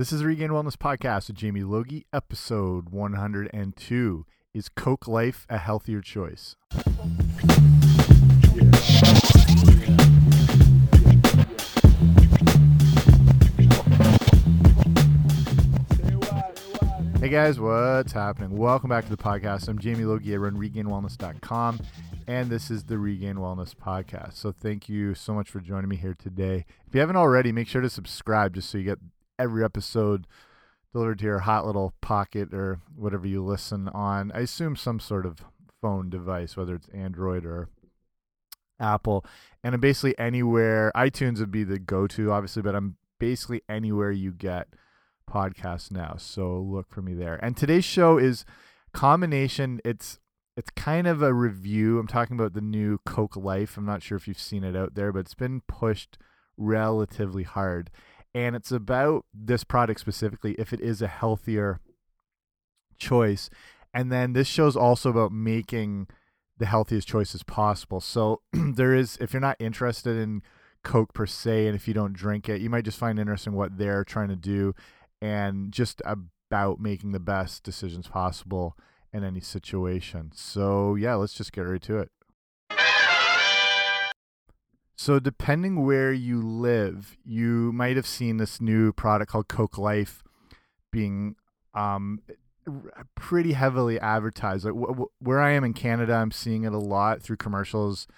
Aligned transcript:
This 0.00 0.12
is 0.12 0.20
the 0.20 0.26
Regained 0.28 0.52
Wellness 0.52 0.78
Podcast 0.78 1.28
with 1.28 1.36
Jamie 1.36 1.62
Logie, 1.62 2.06
episode 2.10 2.88
102. 2.88 4.26
Is 4.54 4.70
Coke 4.70 5.06
Life 5.06 5.46
a 5.50 5.58
healthier 5.58 6.00
choice? 6.00 6.56
Hey 17.18 17.28
guys, 17.28 17.60
what's 17.60 18.12
happening? 18.12 18.56
Welcome 18.56 18.88
back 18.88 19.04
to 19.04 19.10
the 19.10 19.18
podcast. 19.18 19.68
I'm 19.68 19.78
Jamie 19.78 20.04
Logie. 20.04 20.32
I 20.32 20.38
run 20.38 20.56
regainedwellness.com, 20.56 21.78
and 22.26 22.48
this 22.48 22.70
is 22.70 22.84
the 22.84 22.96
Regained 22.96 23.36
Wellness 23.36 23.74
Podcast. 23.74 24.32
So 24.32 24.50
thank 24.50 24.88
you 24.88 25.14
so 25.14 25.34
much 25.34 25.50
for 25.50 25.60
joining 25.60 25.90
me 25.90 25.96
here 25.96 26.16
today. 26.18 26.64
If 26.86 26.94
you 26.94 27.00
haven't 27.00 27.16
already, 27.16 27.52
make 27.52 27.68
sure 27.68 27.82
to 27.82 27.90
subscribe 27.90 28.54
just 28.54 28.70
so 28.70 28.78
you 28.78 28.84
get 28.84 28.98
every 29.40 29.64
episode 29.64 30.26
delivered 30.92 31.18
to 31.20 31.24
your 31.24 31.38
hot 31.40 31.66
little 31.66 31.94
pocket 32.00 32.52
or 32.52 32.80
whatever 32.94 33.26
you 33.26 33.42
listen 33.44 33.88
on. 33.88 34.30
I 34.32 34.40
assume 34.40 34.76
some 34.76 35.00
sort 35.00 35.24
of 35.24 35.38
phone 35.80 36.10
device, 36.10 36.56
whether 36.56 36.74
it's 36.74 36.88
Android 36.88 37.44
or 37.44 37.68
Apple. 38.78 39.24
And 39.62 39.74
I'm 39.74 39.80
basically 39.80 40.18
anywhere. 40.18 40.92
iTunes 40.94 41.38
would 41.38 41.50
be 41.50 41.64
the 41.64 41.78
go 41.78 42.06
to, 42.08 42.32
obviously, 42.32 42.62
but 42.62 42.74
I'm 42.74 42.96
basically 43.18 43.62
anywhere 43.68 44.10
you 44.10 44.32
get 44.32 44.68
podcasts 45.30 45.90
now. 45.90 46.16
So 46.18 46.58
look 46.58 46.90
for 46.90 47.02
me 47.02 47.14
there. 47.14 47.36
And 47.36 47.56
today's 47.56 47.84
show 47.84 48.18
is 48.18 48.44
combination. 48.92 49.80
It's 49.84 50.18
it's 50.56 50.70
kind 50.70 51.06
of 51.06 51.22
a 51.22 51.32
review. 51.32 51.98
I'm 51.98 52.08
talking 52.08 52.36
about 52.36 52.52
the 52.52 52.60
new 52.60 52.98
Coke 53.06 53.36
Life. 53.36 53.76
I'm 53.76 53.86
not 53.86 54.02
sure 54.02 54.16
if 54.16 54.26
you've 54.26 54.38
seen 54.38 54.64
it 54.64 54.76
out 54.76 54.94
there, 54.94 55.12
but 55.12 55.20
it's 55.20 55.34
been 55.34 55.62
pushed 55.62 56.18
relatively 56.56 57.44
hard. 57.44 57.90
And 58.34 58.54
it's 58.54 58.70
about 58.70 59.24
this 59.34 59.64
product 59.64 60.00
specifically, 60.00 60.54
if 60.58 60.72
it 60.72 60.80
is 60.80 61.02
a 61.02 61.08
healthier 61.08 61.80
choice. 62.98 63.50
And 63.92 64.12
then 64.12 64.34
this 64.34 64.46
show's 64.46 64.76
also 64.76 65.10
about 65.10 65.32
making 65.32 66.06
the 66.58 66.66
healthiest 66.66 67.08
choices 67.08 67.42
possible. 67.42 68.00
So 68.00 68.42
there 68.52 68.94
is, 68.94 69.16
if 69.20 69.32
you're 69.32 69.40
not 69.40 69.56
interested 69.58 70.16
in 70.16 70.42
Coke 70.84 71.12
per 71.12 71.26
se, 71.26 71.66
and 71.66 71.74
if 71.74 71.88
you 71.88 71.94
don't 71.94 72.12
drink 72.12 72.48
it, 72.48 72.60
you 72.60 72.70
might 72.70 72.84
just 72.84 72.98
find 72.98 73.18
interesting 73.18 73.54
what 73.54 73.78
they're 73.78 74.04
trying 74.04 74.28
to 74.28 74.36
do 74.36 74.74
and 75.20 75.72
just 75.72 76.00
about 76.06 76.80
making 76.80 77.12
the 77.12 77.20
best 77.20 77.64
decisions 77.64 78.06
possible 78.06 78.76
in 79.12 79.24
any 79.24 79.40
situation. 79.40 80.30
So, 80.34 80.94
yeah, 80.94 81.14
let's 81.14 81.34
just 81.34 81.52
get 81.52 81.62
right 81.62 81.82
to 81.82 81.98
it. 81.98 82.10
So, 85.00 85.18
depending 85.18 85.86
where 85.86 86.12
you 86.12 86.42
live, 86.42 87.16
you 87.24 87.72
might 87.72 87.96
have 87.96 88.06
seen 88.06 88.36
this 88.36 88.60
new 88.60 88.92
product 88.92 89.32
called 89.32 89.48
Coke 89.48 89.78
Life 89.78 90.22
being 90.92 91.36
um, 91.72 92.20
pretty 93.14 93.54
heavily 93.54 93.98
advertised. 93.98 94.66
Like 94.66 94.74
where 95.18 95.40
I 95.40 95.52
am 95.52 95.64
in 95.64 95.72
Canada, 95.72 96.12
I'm 96.12 96.30
seeing 96.30 96.64
it 96.64 96.74
a 96.74 96.78
lot 96.78 97.22
through 97.22 97.38
commercials, 97.38 98.08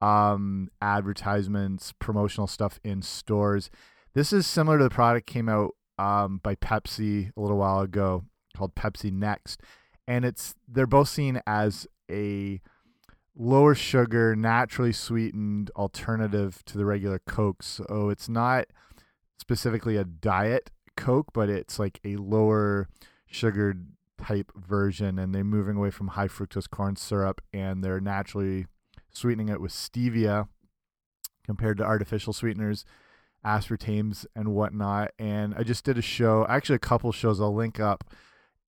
um, 0.00 0.70
advertisements, 0.80 1.92
promotional 1.98 2.46
stuff 2.46 2.80
in 2.82 3.02
stores. 3.02 3.70
This 4.14 4.32
is 4.32 4.46
similar 4.46 4.78
to 4.78 4.84
the 4.84 4.88
product 4.88 5.26
came 5.26 5.50
out 5.50 5.72
um, 5.98 6.40
by 6.42 6.54
Pepsi 6.54 7.32
a 7.36 7.40
little 7.40 7.58
while 7.58 7.80
ago 7.80 8.24
called 8.56 8.74
Pepsi 8.74 9.12
Next, 9.12 9.60
and 10.08 10.24
it's 10.24 10.54
they're 10.66 10.86
both 10.86 11.10
seen 11.10 11.42
as 11.46 11.86
a 12.10 12.62
lower 13.40 13.74
sugar, 13.74 14.36
naturally 14.36 14.92
sweetened 14.92 15.70
alternative 15.74 16.62
to 16.66 16.76
the 16.76 16.84
regular 16.84 17.18
Coke. 17.18 17.62
So 17.62 18.10
it's 18.10 18.28
not 18.28 18.66
specifically 19.38 19.96
a 19.96 20.04
diet 20.04 20.70
Coke, 20.94 21.28
but 21.32 21.48
it's 21.48 21.78
like 21.78 22.00
a 22.04 22.16
lower 22.16 22.88
sugared 23.26 23.86
type 24.22 24.52
version, 24.54 25.18
and 25.18 25.34
they're 25.34 25.42
moving 25.42 25.76
away 25.76 25.90
from 25.90 26.08
high 26.08 26.28
fructose 26.28 26.68
corn 26.68 26.96
syrup, 26.96 27.40
and 27.52 27.82
they're 27.82 28.00
naturally 28.00 28.66
sweetening 29.10 29.48
it 29.48 29.60
with 29.60 29.72
stevia 29.72 30.48
compared 31.42 31.78
to 31.78 31.84
artificial 31.84 32.34
sweeteners 32.34 32.84
aspartames 33.44 34.26
and 34.36 34.48
whatnot. 34.48 35.12
And 35.18 35.54
I 35.56 35.62
just 35.62 35.84
did 35.84 35.96
a 35.96 36.02
show, 36.02 36.44
actually 36.46 36.76
a 36.76 36.80
couple 36.80 37.10
shows 37.10 37.40
I'll 37.40 37.54
link 37.54 37.80
up. 37.80 38.04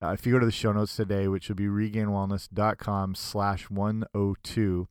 Uh, 0.02 0.10
if 0.10 0.26
you 0.26 0.32
go 0.32 0.38
to 0.38 0.46
the 0.46 0.52
show 0.52 0.72
notes 0.72 0.96
today, 0.96 1.28
which 1.28 1.48
would 1.48 1.56
be 1.56 1.66
regainedwellness.com 1.66 3.14
slash 3.14 3.70
102. 3.70 4.88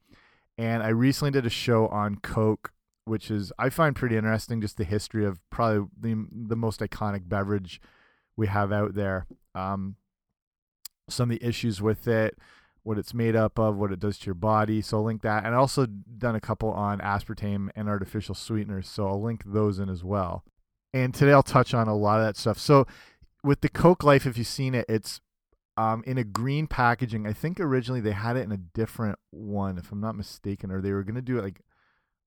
And 0.58 0.84
I 0.84 0.90
recently 0.90 1.32
did 1.32 1.46
a 1.46 1.50
show 1.50 1.88
on 1.88 2.18
Coke, 2.18 2.72
which 3.06 3.30
is, 3.30 3.52
I 3.60 3.70
find 3.70 3.96
pretty 3.96 4.16
interesting, 4.16 4.62
just 4.62 4.78
the 4.78 4.86
history 4.86 5.26
of 5.26 5.40
probably 5.50 5.88
the, 6.00 6.28
the 6.32 6.56
most 6.56 6.80
iconic 6.80 7.28
beverage 7.28 7.82
we 8.38 8.48
have 8.48 8.72
out 8.72 8.96
there. 8.96 9.26
Um, 9.54 9.98
some 11.10 11.30
of 11.30 11.38
the 11.38 11.46
issues 11.46 11.82
with 11.82 12.08
it, 12.08 12.38
what 12.84 12.98
it's 12.98 13.14
made 13.14 13.36
up 13.36 13.60
of, 13.60 13.76
what 13.76 13.92
it 13.92 14.00
does 14.00 14.18
to 14.20 14.28
your 14.28 14.36
body. 14.36 14.82
So 14.82 14.98
I'll 14.98 15.04
link 15.04 15.24
that. 15.24 15.46
And 15.46 15.54
I 15.54 15.58
also 15.58 15.86
done 15.86 16.36
a 16.36 16.42
couple 16.42 16.72
on 16.72 17.00
aspartame 17.00 17.70
and 17.76 17.90
artificial 17.90 18.34
sweeteners. 18.34 18.88
So 18.88 19.08
I'll 19.08 19.22
link 19.22 19.44
those 19.46 19.78
in 19.78 19.90
as 19.90 20.06
well. 20.06 20.46
And 20.94 21.14
today 21.14 21.34
I'll 21.34 21.44
touch 21.44 21.74
on 21.74 21.88
a 21.88 21.96
lot 21.96 22.20
of 22.20 22.26
that 22.26 22.38
stuff. 22.38 22.58
So 22.58 22.88
with 23.44 23.62
the 23.62 23.69
Coke 23.69 24.03
Life, 24.03 24.25
if 24.25 24.38
you've 24.38 24.47
seen 24.47 24.75
it, 24.75 24.85
it's 24.88 25.22
um, 25.78 26.03
in 26.06 26.18
a 26.18 26.24
green 26.24 26.68
packaging. 26.68 27.25
I 27.25 27.34
think 27.34 27.59
originally 27.59 28.02
they 28.02 28.12
had 28.12 28.38
it 28.38 28.41
in 28.41 28.52
a 28.52 28.57
different 28.57 29.19
one, 29.31 29.78
if 29.78 29.91
I'm 29.91 30.02
not 30.02 30.16
mistaken, 30.16 30.72
or 30.72 30.81
they 30.81 30.91
were 30.91 31.03
going 31.03 31.16
to 31.16 31.22
do 31.22 31.38
it 31.38 31.44
like 31.44 31.62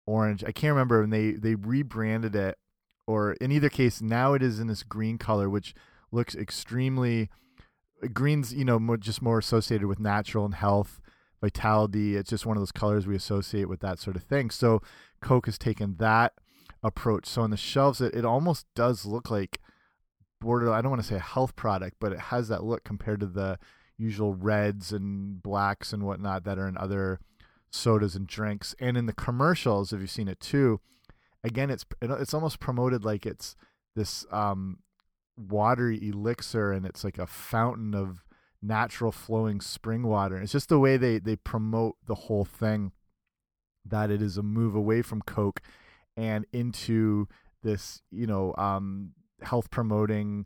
orange. 0.06 0.44
I 0.44 0.52
can't 0.52 0.73
remember. 0.73 1.02
And 1.02 1.13
they, 1.13 1.31
they 1.31 1.56
rebranded 1.56 2.35
it, 2.35 2.57
or 3.06 3.34
in 3.34 3.52
either 3.52 3.69
case, 3.69 4.02
now 4.02 4.34
it 4.34 4.41
is 4.41 4.59
in 4.59 4.68
this 4.68 4.84
green 4.84 5.18
color, 5.18 5.50
which 5.50 5.75
looks 6.12 6.35
extremely 6.35 7.29
green's 8.12 8.53
you 8.53 8.66
know 8.66 8.79
more, 8.79 8.97
just 8.97 9.22
more 9.22 9.40
associated 9.40 9.88
with 9.88 10.00
natural 10.00 10.46
and 10.46 10.56
health 10.56 11.00
vitality 11.41 12.16
it's 12.16 12.29
just 12.29 12.46
one 12.46 12.57
of 12.57 12.62
those 12.62 12.72
colors 12.72 13.06
we 13.06 13.16
associate 13.16 13.68
with 13.68 13.79
that 13.79 14.00
sort 14.00 14.16
of 14.16 14.23
thing 14.23 14.50
so 14.50 14.81
coke 15.22 15.46
has 15.46 15.57
taken 15.57 15.96
that 15.97 16.34
approach 16.84 17.25
so 17.25 17.41
on 17.41 17.50
the 17.50 17.57
shelves 17.57 18.02
it, 18.02 18.13
it 18.13 18.25
almost 18.25 18.66
does 18.75 19.06
look 19.06 19.29
like 19.29 19.59
border 20.44 20.72
i 20.72 20.81
don't 20.81 20.92
want 20.92 21.02
to 21.02 21.08
say 21.08 21.16
a 21.16 21.20
health 21.20 21.56
product 21.56 21.98
but 22.00 22.12
it 22.12 22.20
has 22.20 22.48
that 22.48 22.64
look 22.64 22.84
compared 22.84 23.20
to 23.20 23.26
the 23.26 23.58
usual 23.98 24.34
reds 24.34 24.92
and 24.92 25.42
blacks 25.42 25.94
and 25.94 26.04
whatnot 26.04 26.44
that 26.44 26.59
are 26.59 26.68
in 26.68 26.78
other 26.78 27.20
sodas 27.72 28.16
and 28.16 28.28
drinks 28.28 28.76
and 28.80 28.98
in 28.98 29.06
the 29.06 29.14
commercials 29.14 29.92
if 29.92 30.00
you've 30.00 30.09
seen 30.09 30.28
it 30.28 30.40
too 30.40 30.80
again 31.44 31.70
it's 31.70 31.86
it's 32.02 32.34
almost 32.34 32.59
promoted 32.59 33.03
like 33.03 33.26
it's 33.26 33.56
this 33.96 34.26
um 34.32 34.78
watery 35.38 36.08
elixir 36.08 36.72
and 36.72 36.86
it's 36.86 37.03
like 37.03 37.18
a 37.18 37.26
fountain 37.26 37.96
of 37.96 38.24
natural 38.62 39.12
flowing 39.12 39.62
spring 39.62 40.03
water. 40.03 40.38
It's 40.38 40.52
just 40.52 40.70
the 40.70 40.80
way 40.80 40.98
they 40.98 41.20
they 41.20 41.36
promote 41.36 41.98
the 42.06 42.16
whole 42.16 42.46
thing 42.46 42.92
that 43.86 44.09
it 44.09 44.22
is 44.22 44.38
a 44.38 44.44
move 44.44 44.76
away 44.76 45.02
from 45.02 45.22
Coke 45.22 45.62
and 46.16 46.46
into 46.53 47.28
this, 47.64 48.02
you 48.12 48.26
know, 48.26 48.53
um, 48.58 49.12
health 49.44 49.70
promoting, 49.70 50.46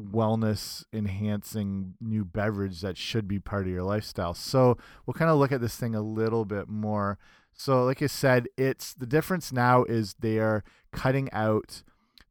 wellness 0.00 0.84
enhancing 0.92 1.94
new 2.00 2.24
beverage 2.24 2.80
that 2.80 2.96
should 2.96 3.28
be 3.28 3.38
part 3.38 3.66
of 3.66 3.72
your 3.72 3.82
lifestyle. 3.82 4.34
So 4.34 4.76
we'll 5.06 5.14
kind 5.14 5.30
of 5.30 5.38
look 5.38 5.52
at 5.52 5.60
this 5.60 5.76
thing 5.76 5.94
a 5.94 6.02
little 6.02 6.44
bit 6.44 6.68
more. 6.68 7.18
So, 7.52 7.84
like 7.84 8.02
I 8.02 8.08
said, 8.08 8.48
it's 8.56 8.94
the 8.94 9.06
difference 9.06 9.52
now 9.52 9.84
is 9.84 10.14
they 10.14 10.38
are 10.38 10.64
cutting 10.92 11.30
out 11.32 11.82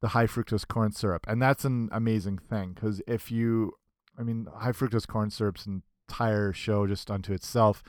the 0.02 0.10
high 0.10 0.28
fructose 0.28 0.68
corn 0.68 0.92
syrup. 0.92 1.26
And 1.30 1.42
that's 1.42 1.64
an 1.64 1.88
amazing 1.94 2.40
thing 2.40 2.74
because 2.74 3.02
if 3.08 3.32
you, 3.32 3.74
I 4.20 4.24
mean, 4.24 4.48
high 4.54 4.74
fructose 4.74 5.08
corn 5.08 5.30
syrup's 5.30 5.66
entire 5.66 6.52
show 6.52 6.86
just 6.86 7.10
unto 7.10 7.32
itself. 7.32 7.82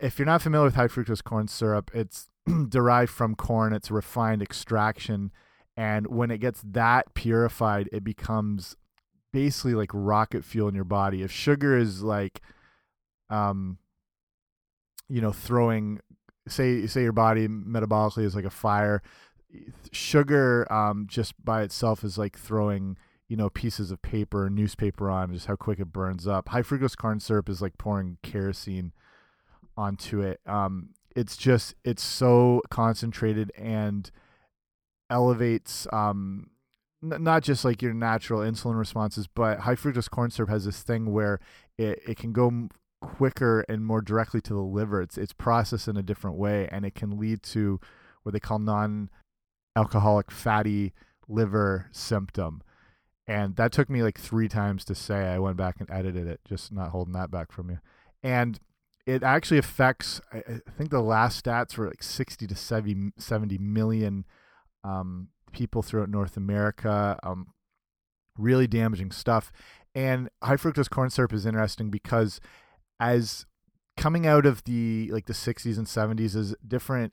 If 0.00 0.18
you're 0.18 0.26
not 0.26 0.42
familiar 0.42 0.64
with 0.64 0.74
high 0.74 0.88
fructose 0.88 1.22
corn 1.22 1.46
syrup, 1.46 1.92
it's 1.94 2.28
derived 2.68 3.12
from 3.12 3.36
corn, 3.36 3.72
it's 3.72 3.92
refined 3.92 4.42
extraction. 4.42 5.30
And 5.76 6.06
when 6.06 6.30
it 6.30 6.38
gets 6.38 6.62
that 6.64 7.14
purified, 7.14 7.88
it 7.92 8.04
becomes 8.04 8.76
basically 9.32 9.74
like 9.74 9.90
rocket 9.92 10.44
fuel 10.44 10.68
in 10.68 10.74
your 10.74 10.84
body. 10.84 11.22
If 11.22 11.32
sugar 11.32 11.76
is 11.76 12.02
like, 12.02 12.40
um, 13.28 13.78
you 15.08 15.20
know, 15.20 15.32
throwing, 15.32 16.00
say, 16.46 16.86
say 16.86 17.02
your 17.02 17.12
body 17.12 17.48
metabolically 17.48 18.24
is 18.24 18.36
like 18.36 18.44
a 18.44 18.50
fire, 18.50 19.02
sugar 19.92 20.70
um, 20.72 21.06
just 21.08 21.32
by 21.44 21.62
itself 21.62 22.04
is 22.04 22.18
like 22.18 22.38
throwing 22.38 22.96
you 23.28 23.36
know 23.36 23.48
pieces 23.50 23.90
of 23.90 24.02
paper 24.02 24.50
newspaper 24.50 25.08
on 25.08 25.32
just 25.32 25.46
how 25.46 25.56
quick 25.56 25.78
it 25.78 25.92
burns 25.92 26.26
up 26.26 26.48
high 26.50 26.62
fructose 26.62 26.96
corn 26.96 27.20
syrup 27.20 27.48
is 27.48 27.62
like 27.62 27.78
pouring 27.78 28.18
kerosene 28.22 28.92
onto 29.76 30.20
it 30.20 30.40
um, 30.46 30.90
it's 31.16 31.36
just 31.36 31.74
it's 31.84 32.02
so 32.02 32.60
concentrated 32.70 33.52
and 33.56 34.10
elevates 35.10 35.86
um, 35.92 36.48
not 37.02 37.42
just 37.42 37.64
like 37.64 37.82
your 37.82 37.92
natural 37.92 38.40
insulin 38.40 38.78
responses 38.78 39.26
but 39.26 39.60
high 39.60 39.74
fructose 39.74 40.10
corn 40.10 40.30
syrup 40.30 40.50
has 40.50 40.64
this 40.64 40.82
thing 40.82 41.12
where 41.12 41.38
it, 41.76 42.00
it 42.06 42.16
can 42.16 42.32
go 42.32 42.68
quicker 43.02 43.64
and 43.68 43.84
more 43.84 44.00
directly 44.00 44.40
to 44.40 44.54
the 44.54 44.60
liver 44.60 45.02
it's 45.02 45.18
it's 45.18 45.34
processed 45.34 45.88
in 45.88 45.96
a 45.96 46.02
different 46.02 46.36
way 46.36 46.66
and 46.72 46.86
it 46.86 46.94
can 46.94 47.18
lead 47.18 47.42
to 47.42 47.78
what 48.22 48.32
they 48.32 48.40
call 48.40 48.58
non 48.58 49.10
alcoholic 49.76 50.30
fatty 50.30 50.92
liver 51.28 51.86
symptom. 51.92 52.62
and 53.26 53.56
that 53.56 53.72
took 53.72 53.88
me 53.88 54.02
like 54.02 54.18
three 54.18 54.48
times 54.48 54.84
to 54.84 54.94
say. 54.94 55.28
I 55.28 55.38
went 55.38 55.56
back 55.56 55.76
and 55.80 55.90
edited 55.90 56.26
it, 56.26 56.40
just 56.46 56.72
not 56.72 56.90
holding 56.90 57.14
that 57.14 57.30
back 57.30 57.52
from 57.52 57.70
you. 57.70 57.78
And 58.22 58.60
it 59.06 59.22
actually 59.22 59.58
affects. 59.58 60.20
I, 60.32 60.38
I 60.38 60.70
think 60.76 60.90
the 60.90 61.00
last 61.00 61.44
stats 61.44 61.76
were 61.76 61.86
like 61.86 62.02
60 62.02 62.46
to 62.46 62.54
70, 62.54 63.12
70 63.18 63.58
million 63.58 64.24
um, 64.84 65.28
people 65.52 65.82
throughout 65.82 66.08
North 66.08 66.36
America. 66.36 67.18
Um, 67.22 67.48
really 68.38 68.66
damaging 68.66 69.10
stuff. 69.10 69.52
And 69.94 70.28
high 70.42 70.56
fructose 70.56 70.90
corn 70.90 71.10
syrup 71.10 71.32
is 71.32 71.46
interesting 71.46 71.90
because 71.90 72.40
as 72.98 73.46
coming 73.96 74.26
out 74.26 74.44
of 74.44 74.64
the 74.64 75.08
like 75.12 75.26
the 75.26 75.32
60s 75.32 75.78
and 75.78 75.86
70s 75.86 76.34
as 76.34 76.54
different 76.66 77.12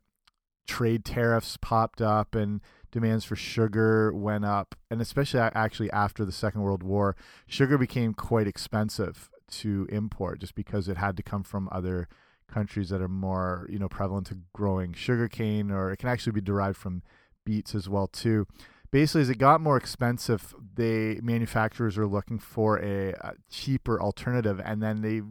trade 0.67 1.05
tariffs 1.05 1.57
popped 1.61 2.01
up 2.01 2.33
and 2.33 2.61
demands 2.91 3.23
for 3.23 3.35
sugar 3.35 4.11
went 4.13 4.45
up 4.45 4.75
and 4.89 5.01
especially 5.01 5.39
actually 5.39 5.91
after 5.91 6.25
the 6.25 6.31
second 6.31 6.61
world 6.61 6.83
war 6.83 7.15
sugar 7.47 7.77
became 7.77 8.13
quite 8.13 8.47
expensive 8.47 9.29
to 9.49 9.87
import 9.91 10.39
just 10.39 10.55
because 10.55 10.87
it 10.87 10.97
had 10.97 11.15
to 11.17 11.23
come 11.23 11.43
from 11.43 11.69
other 11.71 12.07
countries 12.47 12.89
that 12.89 13.01
are 13.01 13.07
more 13.07 13.67
you 13.69 13.79
know 13.79 13.89
prevalent 13.89 14.27
to 14.27 14.37
growing 14.53 14.93
sugarcane 14.93 15.71
or 15.71 15.91
it 15.91 15.97
can 15.97 16.09
actually 16.09 16.33
be 16.33 16.41
derived 16.41 16.77
from 16.77 17.01
beets 17.45 17.75
as 17.75 17.89
well 17.89 18.07
too 18.07 18.45
basically 18.91 19.21
as 19.21 19.29
it 19.29 19.37
got 19.37 19.61
more 19.61 19.77
expensive 19.77 20.53
the 20.75 21.19
manufacturers 21.21 21.97
are 21.97 22.07
looking 22.07 22.39
for 22.39 22.79
a, 22.79 23.11
a 23.21 23.33
cheaper 23.49 24.01
alternative 24.01 24.61
and 24.63 24.81
then 24.81 25.01
they 25.01 25.21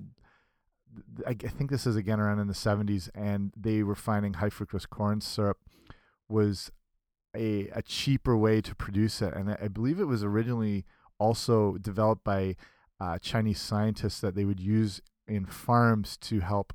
I 1.27 1.35
think 1.35 1.71
this 1.71 1.87
is 1.87 1.97
again 1.97 2.21
around 2.21 2.41
in 2.41 2.47
the 2.47 2.53
70s, 2.53 3.09
and 3.15 3.53
they 3.57 3.83
were 3.83 3.95
finding 3.95 4.35
high 4.35 4.49
fructose 4.49 4.89
corn 4.89 5.21
syrup 5.21 5.59
was 6.29 6.71
a, 7.35 7.69
a 7.69 7.83
cheaper 7.83 8.37
way 8.37 8.61
to 8.61 8.75
produce 8.75 9.23
it. 9.23 9.35
And 9.35 9.57
I 9.61 9.69
believe 9.69 10.01
it 10.01 10.05
was 10.05 10.25
originally 10.25 10.85
also 11.19 11.77
developed 11.77 12.25
by 12.25 12.57
uh, 13.01 13.19
Chinese 13.19 13.61
scientists 13.61 14.21
that 14.21 14.35
they 14.35 14.45
would 14.45 14.61
use 14.61 15.01
in 15.27 15.47
farms 15.47 16.17
to 16.19 16.41
help 16.41 16.73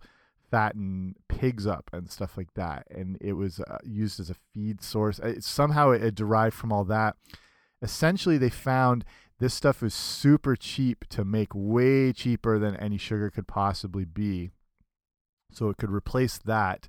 fatten 0.50 1.15
pigs 1.27 1.68
up 1.68 1.89
and 1.94 2.09
stuff 2.09 2.38
like 2.38 2.53
that. 2.56 2.88
And 2.89 3.18
it 3.21 3.33
was 3.33 3.59
uh, 3.59 3.77
used 3.83 4.19
as 4.19 4.30
a 4.30 4.36
feed 4.53 4.81
source. 4.81 5.19
It, 5.19 5.44
somehow 5.44 5.92
it, 5.92 6.03
it 6.03 6.15
derived 6.15 6.56
from 6.56 6.71
all 6.71 6.83
that. 6.86 7.15
Essentially, 7.81 8.38
they 8.38 8.50
found 8.50 9.06
this 9.39 9.53
stuff 9.53 9.83
is 9.83 9.94
super 9.94 10.56
cheap 10.56 11.06
to 11.09 11.25
make, 11.25 11.50
way 11.53 12.13
cheaper 12.13 12.57
than 12.57 12.75
any 12.77 12.97
sugar 12.97 13.30
could 13.30 13.47
possibly 13.47 14.06
be. 14.06 14.51
So 15.51 15.69
it 15.69 15.77
could 15.77 15.92
replace 15.92 16.38
that. 16.39 16.88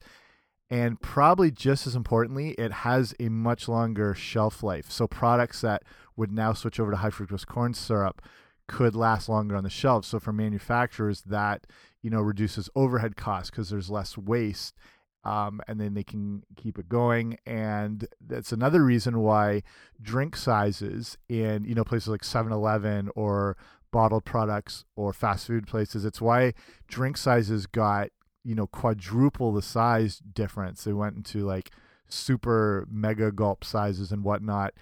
And 0.68 1.00
probably 1.00 1.50
just 1.50 1.86
as 1.86 1.94
importantly, 1.94 2.50
it 2.58 2.72
has 2.72 3.14
a 3.20 3.28
much 3.28 3.68
longer 3.68 4.14
shelf 4.14 4.62
life. 4.62 4.90
So 4.90 5.06
products 5.06 5.60
that 5.60 5.84
would 6.16 6.32
now 6.32 6.52
switch 6.52 6.80
over 6.80 6.90
to 6.90 6.96
high 6.96 7.10
fructose 7.10 7.46
corn 7.46 7.74
syrup 7.74 8.22
could 8.66 8.96
last 8.96 9.28
longer 9.28 9.54
on 9.54 9.64
the 9.64 9.70
shelf. 9.70 10.04
So 10.04 10.18
for 10.18 10.32
manufacturers, 10.32 11.22
that 11.22 11.66
you 12.06 12.10
know 12.10 12.20
reduces 12.20 12.70
overhead 12.76 13.16
costs 13.16 13.50
because 13.50 13.68
there's 13.68 13.90
less 13.90 14.16
waste 14.16 14.76
um, 15.24 15.60
and 15.66 15.80
then 15.80 15.94
they 15.94 16.04
can 16.04 16.44
keep 16.56 16.78
it 16.78 16.88
going. 16.88 17.36
And 17.44 18.06
that's 18.24 18.52
another 18.52 18.84
reason 18.84 19.18
why 19.22 19.64
drink 20.00 20.36
sizes 20.36 21.18
in 21.28 21.64
you 21.64 21.74
know 21.74 21.82
places 21.82 22.06
like 22.06 22.20
7-Eleven 22.20 23.10
or 23.16 23.56
bottled 23.90 24.24
products 24.24 24.84
or 24.94 25.12
fast 25.12 25.48
food 25.48 25.66
places, 25.66 26.04
it's 26.04 26.20
why 26.20 26.54
drink 26.86 27.16
sizes 27.16 27.66
got 27.66 28.10
you 28.44 28.54
know 28.54 28.68
quadruple 28.68 29.52
the 29.52 29.60
size 29.60 30.18
difference. 30.18 30.84
They 30.84 30.92
went 30.92 31.16
into 31.16 31.44
like 31.44 31.72
super 32.06 32.86
mega 32.88 33.32
gulp 33.32 33.64
sizes 33.64 34.12
and 34.12 34.22
whatnot, 34.22 34.74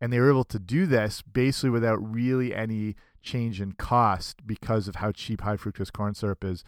and 0.00 0.12
they 0.12 0.18
were 0.18 0.30
able 0.30 0.42
to 0.46 0.58
do 0.58 0.86
this 0.86 1.22
basically 1.22 1.70
without 1.70 1.98
really 1.98 2.52
any 2.52 2.96
change 3.22 3.60
in 3.60 3.72
cost 3.72 4.46
because 4.46 4.88
of 4.88 4.96
how 4.96 5.12
cheap 5.12 5.42
high 5.42 5.56
fructose 5.56 5.92
corn 5.92 6.14
syrup 6.14 6.44
is 6.44 6.64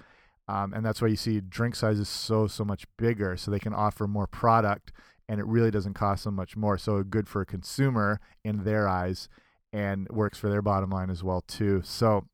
um, 0.47 0.75
and 0.75 0.85
that's 0.85 1.01
why 1.01 1.09
you 1.09 1.17
see 1.17 1.41
drink 1.41 1.75
sizes 1.75 2.09
so 2.09 2.47
so 2.47 2.65
much 2.65 2.85
bigger, 2.99 3.37
so 3.37 3.51
they 3.51 3.59
can 3.59 3.73
offer 3.73 4.06
more 4.06 4.27
product, 4.27 4.93
and 5.29 5.41
it 5.41 5.47
really 5.47 5.71
doesn't 5.71 5.95
cost 5.95 6.25
them 6.25 6.35
much 6.35 6.56
more. 6.56 6.77
So 6.77 7.03
good 7.03 7.29
for 7.29 7.41
a 7.41 7.47
consumer 7.47 8.21
in 8.45 8.65
their 8.65 8.87
eyes, 8.87 9.29
and 9.73 10.09
works 10.11 10.39
for 10.39 10.51
their 10.51 10.62
bottom 10.62 10.91
line 10.91 11.11
as 11.11 11.25
well 11.25 11.41
too. 11.41 11.81
So 11.85 12.27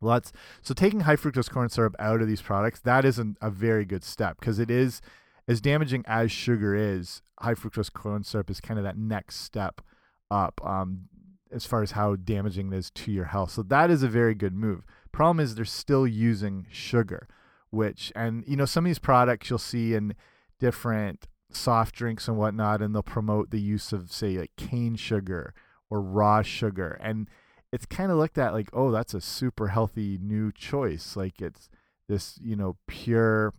lots. 0.00 0.32
So 0.62 0.72
taking 0.72 1.00
high 1.00 1.16
fructose 1.16 1.50
corn 1.50 1.68
syrup 1.68 1.94
out 1.98 2.22
of 2.22 2.28
these 2.28 2.42
products 2.42 2.80
that 2.80 3.04
isn't 3.04 3.36
a 3.42 3.50
very 3.50 3.84
good 3.84 4.04
step 4.04 4.38
because 4.40 4.58
it 4.58 4.70
is 4.70 5.02
as 5.46 5.60
damaging 5.60 6.04
as 6.06 6.32
sugar 6.32 6.74
is. 6.74 7.20
High 7.40 7.54
fructose 7.54 7.92
corn 7.92 8.24
syrup 8.24 8.48
is 8.50 8.60
kind 8.60 8.78
of 8.78 8.84
that 8.84 8.96
next 8.96 9.36
step 9.40 9.82
up 10.30 10.64
um, 10.64 11.08
as 11.52 11.66
far 11.66 11.82
as 11.82 11.92
how 11.92 12.16
damaging 12.16 12.72
it 12.72 12.76
is 12.76 12.90
to 12.90 13.12
your 13.12 13.26
health. 13.26 13.50
So 13.50 13.62
that 13.64 13.90
is 13.90 14.02
a 14.02 14.08
very 14.08 14.34
good 14.34 14.54
move. 14.54 14.84
Problem 15.12 15.40
is 15.40 15.54
they're 15.54 15.64
still 15.64 16.06
using 16.06 16.66
sugar, 16.70 17.28
which 17.70 18.12
and 18.16 18.44
you 18.46 18.56
know 18.56 18.64
some 18.64 18.84
of 18.84 18.88
these 18.88 18.98
products 18.98 19.50
you'll 19.50 19.58
see 19.58 19.94
in 19.94 20.14
different 20.58 21.26
soft 21.50 21.94
drinks 21.94 22.28
and 22.28 22.36
whatnot, 22.36 22.80
and 22.80 22.94
they'll 22.94 23.02
promote 23.02 23.50
the 23.50 23.60
use 23.60 23.92
of 23.92 24.10
say 24.10 24.38
like 24.38 24.56
cane 24.56 24.96
sugar 24.96 25.52
or 25.90 26.00
raw 26.00 26.42
sugar, 26.42 26.98
and 27.00 27.28
it's 27.72 27.86
kind 27.86 28.10
of 28.10 28.18
looked 28.18 28.38
at 28.38 28.54
like 28.54 28.70
oh 28.72 28.90
that's 28.90 29.14
a 29.14 29.20
super 29.20 29.68
healthy 29.68 30.18
new 30.20 30.50
choice, 30.50 31.16
like 31.16 31.42
it's 31.42 31.68
this 32.08 32.38
you 32.42 32.56
know 32.56 32.76
pure 32.86 33.52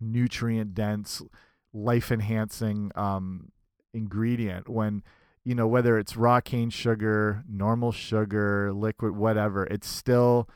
nutrient 0.00 0.74
dense 0.74 1.22
life 1.72 2.10
enhancing 2.10 2.90
um, 2.94 3.52
ingredient 3.92 4.68
when 4.68 5.02
you 5.50 5.56
know, 5.56 5.66
whether 5.66 5.98
it's 5.98 6.16
raw 6.16 6.40
cane 6.40 6.70
sugar, 6.70 7.42
normal 7.48 7.90
sugar, 7.90 8.72
liquid, 8.72 9.16
whatever, 9.16 9.64
it's 9.64 9.88
still 9.88 10.48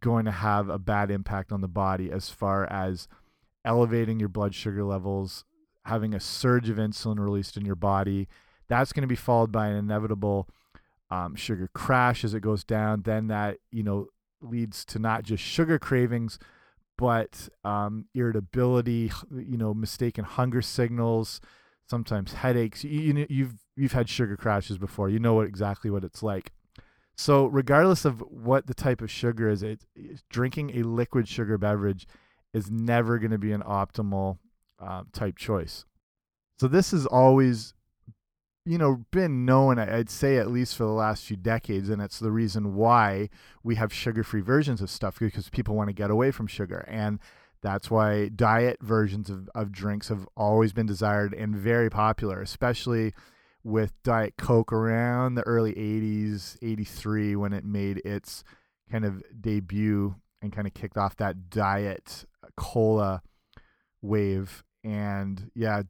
going 0.00 0.24
to 0.24 0.32
have 0.32 0.68
a 0.68 0.76
bad 0.76 1.08
impact 1.08 1.52
on 1.52 1.60
the 1.60 1.68
body 1.68 2.10
as 2.10 2.30
far 2.30 2.64
as 2.64 3.06
elevating 3.64 4.18
your 4.18 4.28
blood 4.28 4.52
sugar 4.52 4.82
levels, 4.82 5.44
having 5.84 6.12
a 6.12 6.18
surge 6.18 6.68
of 6.68 6.78
insulin 6.78 7.20
released 7.20 7.56
in 7.56 7.64
your 7.64 7.76
body. 7.76 8.26
That's 8.66 8.92
going 8.92 9.02
to 9.02 9.06
be 9.06 9.14
followed 9.14 9.52
by 9.52 9.68
an 9.68 9.76
inevitable 9.76 10.48
um, 11.12 11.36
sugar 11.36 11.70
crash 11.72 12.24
as 12.24 12.34
it 12.34 12.40
goes 12.40 12.64
down. 12.64 13.02
Then 13.02 13.28
that, 13.28 13.58
you 13.70 13.84
know, 13.84 14.08
leads 14.40 14.84
to 14.86 14.98
not 14.98 15.22
just 15.22 15.44
sugar 15.44 15.78
cravings, 15.78 16.40
but 16.98 17.48
um, 17.62 18.06
irritability, 18.16 19.12
you 19.30 19.58
know, 19.58 19.74
mistaken 19.74 20.24
hunger 20.24 20.60
signals, 20.60 21.40
sometimes 21.88 22.32
headaches. 22.32 22.82
You, 22.82 23.00
you 23.00 23.26
you've 23.30 23.63
you've 23.76 23.92
had 23.92 24.08
sugar 24.08 24.36
crashes 24.36 24.78
before. 24.78 25.08
You 25.08 25.18
know 25.18 25.34
what 25.34 25.46
exactly 25.46 25.90
what 25.90 26.04
it's 26.04 26.22
like. 26.22 26.52
So 27.16 27.46
regardless 27.46 28.04
of 28.04 28.20
what 28.20 28.66
the 28.66 28.74
type 28.74 29.00
of 29.00 29.10
sugar 29.10 29.48
is, 29.48 29.62
it, 29.62 29.84
drinking 30.30 30.76
a 30.76 30.82
liquid 30.82 31.28
sugar 31.28 31.58
beverage 31.58 32.06
is 32.52 32.70
never 32.70 33.18
going 33.18 33.30
to 33.30 33.38
be 33.38 33.52
an 33.52 33.62
optimal 33.62 34.38
um, 34.80 35.08
type 35.12 35.36
choice. 35.36 35.84
So 36.58 36.68
this 36.68 36.90
has 36.90 37.06
always, 37.06 37.74
you 38.64 38.78
know, 38.78 39.04
been 39.10 39.44
known. 39.44 39.78
I'd 39.78 40.10
say 40.10 40.38
at 40.38 40.50
least 40.50 40.76
for 40.76 40.84
the 40.84 40.90
last 40.90 41.24
few 41.24 41.36
decades, 41.36 41.88
and 41.88 42.02
it's 42.02 42.18
the 42.18 42.32
reason 42.32 42.74
why 42.74 43.28
we 43.62 43.76
have 43.76 43.92
sugar-free 43.92 44.40
versions 44.40 44.80
of 44.80 44.90
stuff 44.90 45.18
because 45.18 45.48
people 45.48 45.74
want 45.76 45.88
to 45.88 45.94
get 45.94 46.10
away 46.10 46.30
from 46.30 46.46
sugar 46.46 46.84
and 46.88 47.18
that's 47.64 47.90
why 47.90 48.28
diet 48.28 48.76
versions 48.82 49.30
of, 49.30 49.48
of 49.54 49.72
drinks 49.72 50.08
have 50.08 50.28
always 50.36 50.74
been 50.74 50.84
desired 50.84 51.32
and 51.32 51.56
very 51.56 51.88
popular, 51.88 52.42
especially 52.42 53.14
with 53.64 53.94
Diet 54.02 54.34
Coke 54.36 54.72
around 54.72 55.34
the 55.34 55.42
early 55.42 55.72
80s, 55.72 56.58
83, 56.62 57.34
when 57.34 57.52
it 57.52 57.64
made 57.64 57.98
its 58.04 58.44
kind 58.90 59.04
of 59.04 59.22
debut 59.40 60.14
and 60.42 60.52
kind 60.52 60.66
of 60.66 60.74
kicked 60.74 60.98
off 60.98 61.16
that 61.16 61.48
diet 61.48 62.26
cola 62.56 63.22
wave. 64.02 64.62
And 64.84 65.50
yeah, 65.54 65.82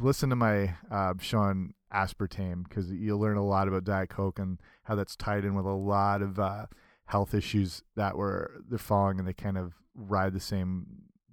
listen 0.00 0.30
to 0.30 0.36
my 0.36 0.74
uh, 0.90 1.12
Sean 1.20 1.74
Aspartame 1.92 2.66
because 2.66 2.90
you'll 2.90 3.20
learn 3.20 3.36
a 3.36 3.44
lot 3.44 3.68
about 3.68 3.84
Diet 3.84 4.08
Coke 4.08 4.38
and 4.38 4.58
how 4.84 4.94
that's 4.94 5.14
tied 5.14 5.44
in 5.44 5.54
with 5.54 5.66
a 5.66 5.70
lot 5.70 6.22
of 6.22 6.38
uh, 6.38 6.66
health 7.04 7.34
issues 7.34 7.82
that 7.96 8.16
were 8.16 8.62
they're 8.68 8.78
following 8.78 9.18
and 9.18 9.28
they 9.28 9.34
kind 9.34 9.58
of 9.58 9.74
ride 9.94 10.32
the 10.32 10.40
same 10.40 10.86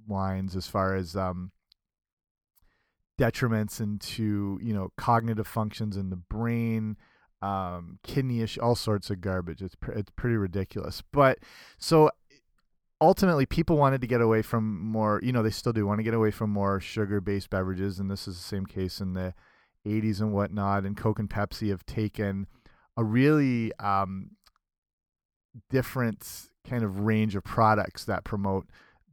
lines 0.09 0.55
as 0.55 0.67
far 0.67 0.95
as 0.95 1.15
um, 1.15 1.51
detriments 3.17 3.79
into 3.79 4.59
you 4.61 4.73
know 4.73 4.91
cognitive 4.97 5.47
functions 5.47 5.97
in 5.97 6.09
the 6.09 6.15
brain 6.15 6.97
um, 7.41 7.99
kidney 8.03 8.41
issue 8.41 8.61
all 8.61 8.75
sorts 8.75 9.09
of 9.09 9.21
garbage. 9.21 9.61
It's 9.61 9.75
pr 9.75 9.91
it's 9.91 10.11
pretty 10.15 10.37
ridiculous. 10.37 11.03
But 11.11 11.39
so 11.77 12.09
ultimately 13.01 13.45
people 13.45 13.77
wanted 13.77 14.01
to 14.01 14.07
get 14.07 14.21
away 14.21 14.41
from 14.41 14.83
more 14.83 15.19
you 15.23 15.31
know 15.31 15.43
they 15.43 15.51
still 15.51 15.73
do 15.73 15.85
want 15.85 15.99
to 15.99 16.03
get 16.03 16.13
away 16.13 16.31
from 16.31 16.49
more 16.49 16.79
sugar 16.79 17.21
based 17.21 17.49
beverages 17.49 17.99
and 17.99 18.09
this 18.09 18.27
is 18.27 18.37
the 18.37 18.43
same 18.43 18.65
case 18.65 18.99
in 18.99 19.13
the 19.13 19.35
80s 19.85 20.19
and 20.19 20.33
whatnot 20.33 20.83
and 20.83 20.97
coke 20.97 21.19
and 21.19 21.29
pepsi 21.29 21.69
have 21.69 21.85
taken 21.85 22.47
a 22.97 23.03
really 23.03 23.71
um, 23.75 24.31
different 25.69 26.27
kind 26.67 26.83
of 26.83 27.01
range 27.01 27.35
of 27.35 27.43
products 27.43 28.03
that 28.05 28.23
promote 28.23 28.67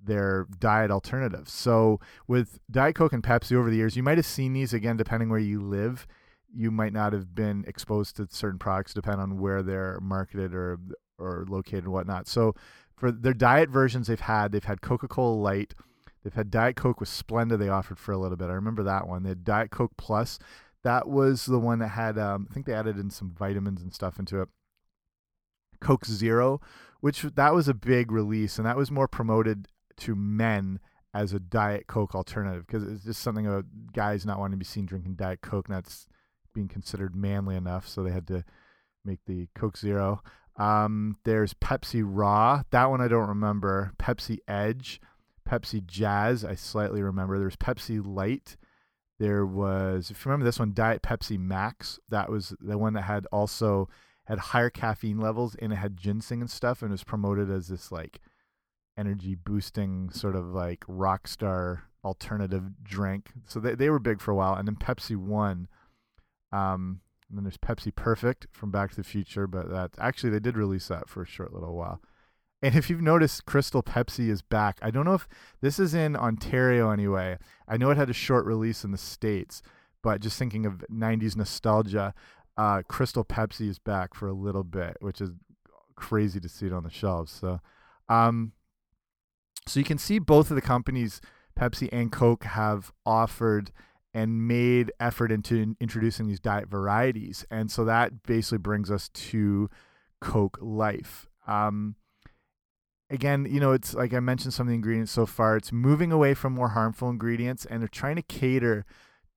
their 0.07 0.47
diet 0.59 0.91
alternatives. 0.91 1.53
So 1.53 2.01
with 2.29 2.59
Diet 2.71 2.95
Coke 2.95 3.13
and 3.13 3.23
Pepsi 3.23 3.57
over 3.57 3.71
the 3.71 3.77
years, 3.77 3.97
you 3.97 4.03
might 4.03 4.19
have 4.19 4.27
seen 4.27 4.53
these 4.53 4.73
again, 4.73 4.97
depending 4.97 5.31
where 5.31 5.39
you 5.39 5.61
live. 5.61 6.07
you 6.55 6.71
might 6.71 6.93
not 6.93 7.13
have 7.13 7.35
been 7.35 7.65
exposed 7.67 8.17
to 8.17 8.29
certain 8.31 8.59
products 8.59 8.95
depending 8.95 9.21
on 9.21 9.41
where 9.41 9.63
they're 9.63 9.99
marketed 10.01 10.55
or 10.55 10.79
or 11.19 11.45
located 11.49 11.85
and 11.85 11.93
whatnot. 11.93 12.27
So 12.29 12.55
for 12.97 13.11
their 13.11 13.35
diet 13.35 13.69
versions 13.69 14.07
they've 14.07 14.21
had, 14.21 14.53
they've 14.53 14.65
had 14.65 14.81
Coca-Cola 14.81 15.35
Light, 15.35 15.75
they've 16.23 16.35
had 16.35 16.51
Diet 16.51 16.77
Coke 16.77 17.01
with 17.01 17.09
Splenda 17.09 17.59
they 17.59 17.69
offered 17.69 17.99
for 17.99 18.13
a 18.13 18.19
little 18.19 18.37
bit. 18.37 18.49
I 18.49 18.55
remember 18.55 18.83
that 18.85 19.07
one. 19.07 19.23
They 19.23 19.31
had 19.31 19.45
Diet 19.45 19.71
Coke 19.71 19.93
Plus. 19.97 20.39
That 20.83 21.09
was 21.09 21.47
the 21.47 21.59
one 21.59 21.79
that 21.79 21.89
had 21.89 22.19
um, 22.19 22.47
I 22.51 22.55
think 22.55 22.67
they 22.67 22.75
added 22.75 22.99
in 22.99 23.11
some 23.11 23.33
vitamins 23.37 23.83
and 23.83 23.93
stuff 23.95 24.19
into 24.19 24.41
it. 24.41 24.49
Coke 25.81 26.07
Zero, 26.07 26.61
which 27.01 27.23
that 27.23 27.55
was 27.55 27.69
a 27.69 27.75
big 27.75 28.11
release 28.11 28.59
and 28.59 28.67
that 28.67 28.77
was 28.77 28.91
more 28.91 29.09
promoted 29.09 29.69
to 29.99 30.15
men 30.15 30.81
as 31.13 31.33
a 31.33 31.39
Diet 31.39 31.87
Coke 31.87 32.15
alternative 32.15 32.67
because 32.67 32.83
it's 32.83 33.05
just 33.05 33.23
something 33.23 33.47
about 33.47 33.65
guys 33.93 34.27
not 34.27 34.39
wanting 34.39 34.59
to 34.59 34.59
be 34.59 34.65
seen 34.65 34.85
drinking 34.87 35.15
Diet 35.15 35.41
Coke. 35.41 35.69
That's 35.69 36.09
being 36.53 36.69
considered 36.69 37.15
manly 37.15 37.57
enough, 37.57 37.87
so 37.87 38.03
they 38.03 38.11
had 38.11 38.27
to 38.29 38.45
make 39.05 39.21
the 39.27 39.49
Coke 39.55 39.77
Zero. 39.77 40.23
Um, 40.57 41.17
there's 41.25 41.55
Pepsi 41.55 42.03
Raw. 42.05 42.63
That 42.71 42.91
one 42.91 43.01
I 43.01 43.09
don't 43.09 43.29
remember. 43.29 43.93
Pepsi 43.99 44.39
Edge, 44.47 45.01
Pepsi 45.49 45.85
Jazz. 45.85 46.45
I 46.45 46.55
slightly 46.55 47.03
remember. 47.03 47.39
There's 47.39 47.57
Pepsi 47.57 48.01
Light. 48.05 48.57
There 49.19 49.47
was, 49.47 50.11
if 50.11 50.25
you 50.25 50.31
remember 50.31 50.45
this 50.45 50.59
one, 50.59 50.73
Diet 50.75 51.03
Pepsi 51.03 51.39
Max. 51.39 51.99
That 52.09 52.31
was 52.31 52.55
the 52.61 52.79
one 52.79 52.95
that 52.95 53.03
had 53.03 53.27
also 53.33 53.89
had 54.25 54.39
higher 54.39 54.71
caffeine 54.71 55.19
levels 55.19 55.55
and 55.57 55.73
it 55.73 55.77
had 55.77 55.97
ginseng 55.97 56.41
and 56.41 56.51
stuff, 56.51 56.83
and 56.83 56.91
was 56.91 57.05
promoted 57.05 57.51
as 57.51 57.69
this 57.69 57.93
like 57.93 58.21
energy 58.97 59.35
boosting 59.35 60.11
sort 60.11 60.37
of 60.37 60.47
like 60.47 60.85
rock 60.87 61.27
star 61.29 61.85
alternative 62.05 62.83
drink. 62.83 63.31
So 63.47 63.61
they 63.61 63.75
they 63.75 63.91
were 63.91 63.99
big 63.99 64.21
for 64.21 64.31
a 64.31 64.35
while, 64.35 64.55
and 64.55 64.67
then 64.69 64.77
Pepsi 64.77 65.17
One 65.17 65.69
um, 66.55 67.01
and 67.29 67.37
then 67.37 67.45
there's 67.45 67.59
Pepsi 67.59 67.95
Perfect 67.95 68.47
from 68.53 68.71
Back 68.71 68.91
to 68.91 68.97
the 68.97 69.05
Future, 69.05 69.49
but 69.49 69.69
that 69.69 69.91
actually 69.99 70.31
they 70.31 70.39
did 70.39 70.57
release 70.57 70.87
that 70.89 71.09
for 71.09 71.23
a 71.23 71.27
short 71.27 71.53
little 71.53 71.75
while. 71.75 72.01
And 72.63 72.77
if 72.77 72.89
you've 72.89 73.03
noticed, 73.03 73.45
Crystal 73.45 73.83
Pepsi 73.83 74.31
is 74.31 74.41
back. 74.41 74.79
I 74.81 74.91
don't 74.91 75.05
know 75.05 75.15
if 75.15 75.29
this 75.61 75.79
is 75.79 75.93
in 75.93 76.17
Ontario 76.17 76.91
anyway. 76.91 77.37
I 77.69 77.77
know 77.77 77.91
it 77.91 77.99
had 77.99 78.09
a 78.09 78.15
short 78.15 78.47
release 78.47 78.85
in 78.85 78.91
the 78.91 78.97
States, 78.97 79.63
but 80.03 80.21
just 80.21 80.39
thinking 80.39 80.65
of 80.65 80.85
90s 80.91 81.37
nostalgia, 81.37 82.15
uh, 82.57 82.83
Crystal 82.89 83.25
Pepsi 83.25 83.69
is 83.69 83.79
back 83.79 84.15
for 84.15 84.29
a 84.29 84.33
little 84.33 84.65
bit, 84.65 84.97
which 85.01 85.21
is 85.21 85.31
crazy 85.97 86.41
to 86.41 86.49
see 86.49 86.67
it 86.67 86.73
on 86.73 86.85
the 86.85 86.91
shelves. 86.91 87.33
So, 87.33 87.61
um, 88.09 88.53
so 89.67 89.81
you 89.81 89.85
can 89.85 89.99
see 89.99 90.19
both 90.19 90.51
of 90.51 90.57
the 90.57 90.63
companies, 90.63 91.21
Pepsi 91.59 91.89
and 91.93 92.13
Coke, 92.13 92.45
have 92.45 92.93
offered 93.07 93.73
and 94.13 94.47
made 94.47 94.93
effort 95.01 95.33
into 95.33 95.75
introducing 95.81 96.27
these 96.27 96.41
diet 96.41 96.69
varieties. 96.69 97.45
And 97.51 97.71
so 97.71 97.85
that 97.85 98.23
basically 98.23 98.59
brings 98.59 98.91
us 98.91 99.09
to 99.09 99.69
Coke 100.21 100.59
Life. 100.61 101.29
Um, 101.49 101.97
again, 103.11 103.47
you 103.51 103.59
know, 103.59 103.73
it's 103.73 103.93
like 103.95 104.15
I 104.15 104.21
mentioned 104.21 104.55
some 104.55 104.67
of 104.67 104.69
the 104.69 104.77
ingredients 104.77 105.13
so 105.13 105.27
far, 105.27 105.57
it's 105.57 105.73
moving 105.73 106.13
away 106.13 106.35
from 106.35 106.53
more 106.55 106.69
harmful 106.69 107.11
ingredients 107.11 107.65
and 107.65 107.81
they're 107.81 107.89
trying 107.89 108.17
to 108.17 108.23
cater 108.23 108.85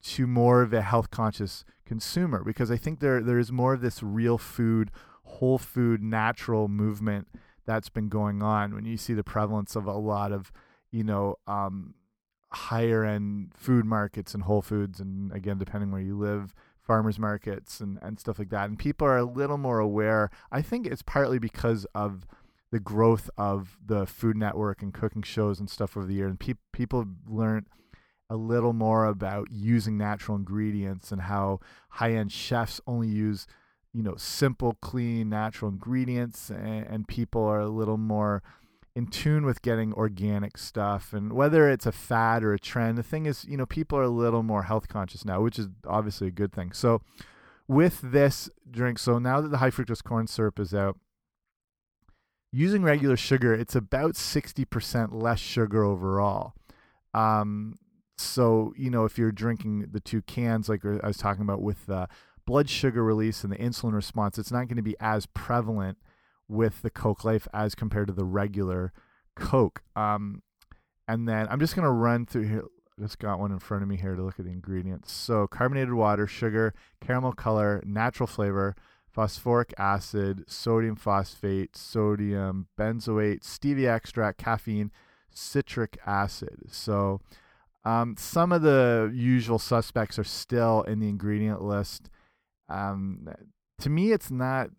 to 0.03 0.27
more 0.27 0.61
of 0.61 0.73
a 0.73 0.83
health 0.83 1.09
conscious 1.09 1.65
consumer 1.85 2.43
because 2.43 2.69
I 2.69 2.77
think 2.77 2.99
there 2.99 3.21
there 3.21 3.39
is 3.39 3.51
more 3.51 3.73
of 3.73 3.81
this 3.81 4.03
real 4.03 4.37
food, 4.37 4.91
whole 5.23 5.57
food, 5.57 6.03
natural 6.03 6.67
movement 6.67 7.27
that's 7.67 7.89
been 7.89 8.09
going 8.09 8.41
on 8.41 8.73
when 8.73 8.85
you 8.85 8.97
see 8.97 9.13
the 9.13 9.23
prevalence 9.23 9.75
of 9.75 9.85
a 9.85 9.93
lot 9.93 10.31
of, 10.31 10.51
you 10.89 11.03
know, 11.03 11.35
um, 11.45 11.93
higher 12.51 13.03
end 13.03 13.51
food 13.55 13.85
markets 13.85 14.33
and 14.33 14.43
Whole 14.43 14.63
Foods, 14.63 14.99
and 14.99 15.31
again, 15.31 15.59
depending 15.59 15.91
where 15.91 16.01
you 16.01 16.17
live, 16.17 16.55
farmers 16.81 17.19
markets 17.19 17.81
and, 17.81 17.99
and 18.01 18.19
stuff 18.19 18.39
like 18.39 18.49
that. 18.49 18.69
And 18.69 18.79
people 18.79 19.05
are 19.05 19.17
a 19.17 19.25
little 19.25 19.57
more 19.57 19.79
aware. 19.79 20.31
I 20.51 20.61
think 20.61 20.87
it's 20.87 21.01
partly 21.01 21.37
because 21.37 21.85
of 21.93 22.25
the 22.71 22.79
growth 22.79 23.29
of 23.37 23.77
the 23.85 24.05
Food 24.05 24.37
Network 24.37 24.81
and 24.81 24.93
cooking 24.93 25.21
shows 25.21 25.59
and 25.59 25.69
stuff 25.69 25.95
over 25.95 26.07
the 26.07 26.15
year, 26.15 26.27
and 26.27 26.39
pe 26.39 26.53
people 26.71 27.05
learned 27.27 27.67
a 28.29 28.35
little 28.35 28.73
more 28.73 29.05
about 29.05 29.47
using 29.51 29.97
natural 29.97 30.37
ingredients 30.37 31.11
and 31.11 31.21
how 31.23 31.59
high 31.91 32.13
end 32.13 32.31
chefs 32.31 32.81
only 32.87 33.07
use 33.07 33.47
you 33.97 34.03
know 34.03 34.13
simple 34.15 34.77
clean 34.79 35.27
natural 35.27 35.71
ingredients 35.71 36.51
and, 36.51 36.85
and 36.85 37.07
people 37.07 37.43
are 37.43 37.61
a 37.61 37.67
little 37.67 37.97
more 37.97 38.43
in 38.95 39.07
tune 39.07 39.43
with 39.43 39.63
getting 39.63 39.91
organic 39.93 40.55
stuff 40.55 41.13
and 41.13 41.33
whether 41.33 41.67
it's 41.67 41.87
a 41.87 41.91
fad 41.91 42.43
or 42.43 42.53
a 42.53 42.59
trend 42.59 42.95
the 42.95 43.01
thing 43.01 43.25
is 43.25 43.43
you 43.45 43.57
know 43.57 43.65
people 43.65 43.97
are 43.97 44.03
a 44.03 44.09
little 44.09 44.43
more 44.43 44.63
health 44.63 44.87
conscious 44.87 45.25
now 45.25 45.41
which 45.41 45.57
is 45.57 45.67
obviously 45.87 46.27
a 46.27 46.31
good 46.31 46.53
thing. 46.53 46.71
So 46.73 47.01
with 47.67 47.99
this 48.03 48.51
drink 48.69 48.99
so 48.99 49.17
now 49.17 49.41
that 49.41 49.49
the 49.49 49.57
high 49.57 49.71
fructose 49.71 50.03
corn 50.03 50.27
syrup 50.27 50.59
is 50.59 50.75
out 50.75 50.99
using 52.51 52.83
regular 52.83 53.17
sugar 53.17 53.51
it's 53.51 53.75
about 53.75 54.13
60% 54.13 55.09
less 55.11 55.39
sugar 55.39 55.83
overall. 55.83 56.53
Um, 57.15 57.79
so 58.15 58.73
you 58.77 58.91
know 58.91 59.05
if 59.05 59.17
you're 59.17 59.31
drinking 59.31 59.87
the 59.91 59.99
two 59.99 60.21
cans 60.23 60.69
like 60.69 60.83
i 60.85 61.07
was 61.07 61.17
talking 61.17 61.43
about 61.43 61.61
with 61.61 61.85
the 61.85 62.07
blood 62.47 62.69
sugar 62.69 63.03
release 63.03 63.43
and 63.43 63.53
the 63.53 63.57
insulin 63.57 63.93
response 63.93 64.39
it's 64.39 64.51
not 64.51 64.67
going 64.67 64.77
to 64.77 64.81
be 64.81 64.95
as 64.99 65.27
prevalent 65.27 65.99
with 66.47 66.81
the 66.81 66.89
Coke 66.89 67.23
Life 67.23 67.47
as 67.53 67.75
compared 67.75 68.07
to 68.07 68.13
the 68.13 68.23
regular 68.23 68.93
Coke. 69.35 69.83
Um, 69.95 70.41
and 71.07 71.27
then 71.27 71.47
I'm 71.49 71.59
just 71.59 71.75
going 71.75 71.85
to 71.85 71.91
run 71.91 72.25
through 72.25 72.47
here. 72.47 72.63
Just 72.99 73.19
got 73.19 73.39
one 73.39 73.51
in 73.51 73.59
front 73.59 73.83
of 73.83 73.89
me 73.89 73.97
here 73.97 74.15
to 74.15 74.23
look 74.23 74.39
at 74.39 74.45
the 74.45 74.51
ingredients. 74.51 75.11
So 75.11 75.45
carbonated 75.45 75.93
water, 75.93 76.25
sugar, 76.25 76.73
caramel 76.99 77.33
color, 77.33 77.83
natural 77.85 78.25
flavor, 78.25 78.75
phosphoric 79.11 79.73
acid, 79.77 80.45
sodium 80.47 80.95
phosphate, 80.95 81.75
sodium 81.75 82.67
benzoate, 82.79 83.41
stevia 83.41 83.89
extract, 83.89 84.39
caffeine, 84.39 84.91
citric 85.29 85.99
acid. 86.07 86.69
So 86.71 87.21
um, 87.85 88.15
some 88.17 88.51
of 88.51 88.63
the 88.63 89.11
usual 89.13 89.59
suspects 89.59 90.17
are 90.17 90.23
still 90.23 90.81
in 90.83 90.99
the 90.99 91.09
ingredient 91.09 91.61
list. 91.61 92.09
Um, 92.69 93.27
to 93.79 93.89
me, 93.89 94.11
it's 94.11 94.31
not 94.31 94.69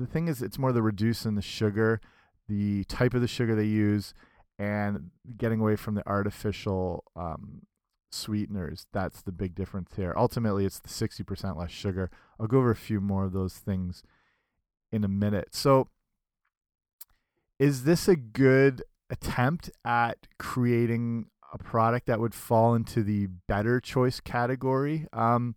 the 0.00 0.06
thing 0.06 0.28
is, 0.28 0.42
it's 0.42 0.58
more 0.58 0.72
the 0.72 0.82
reducing 0.82 1.34
the 1.34 1.42
sugar, 1.42 2.00
the 2.48 2.84
type 2.84 3.14
of 3.14 3.20
the 3.20 3.28
sugar 3.28 3.54
they 3.54 3.64
use, 3.64 4.14
and 4.58 5.10
getting 5.36 5.60
away 5.60 5.76
from 5.76 5.94
the 5.94 6.06
artificial 6.06 7.04
um, 7.14 7.62
sweeteners. 8.10 8.86
That's 8.92 9.22
the 9.22 9.32
big 9.32 9.54
difference 9.54 9.92
here. 9.96 10.14
Ultimately, 10.16 10.64
it's 10.64 10.78
the 10.78 10.88
60% 10.88 11.56
less 11.56 11.70
sugar. 11.70 12.10
I'll 12.38 12.46
go 12.46 12.58
over 12.58 12.70
a 12.70 12.76
few 12.76 13.00
more 13.00 13.24
of 13.24 13.32
those 13.32 13.54
things 13.54 14.02
in 14.90 15.04
a 15.04 15.08
minute. 15.08 15.48
So, 15.52 15.88
is 17.58 17.84
this 17.84 18.08
a 18.08 18.16
good 18.16 18.82
attempt 19.10 19.70
at 19.84 20.26
creating 20.38 21.26
a 21.52 21.58
product 21.58 22.06
that 22.06 22.20
would 22.20 22.34
fall 22.34 22.74
into 22.74 23.02
the 23.02 23.26
better 23.48 23.80
choice 23.80 24.18
category? 24.18 25.06
Um, 25.12 25.56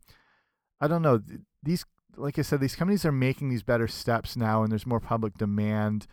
I 0.82 0.88
don't 0.88 1.02
know. 1.02 1.22
These 1.64 1.86
like 2.18 2.38
I 2.38 2.42
said, 2.42 2.60
these 2.60 2.76
companies 2.76 3.06
are 3.06 3.12
making 3.12 3.50
these 3.50 3.64
better 3.64 3.88
steps 3.88 4.36
now, 4.36 4.64
and 4.64 4.72
there's 4.72 4.86
more 4.86 5.00
public 5.00 5.38
demand. 5.38 6.08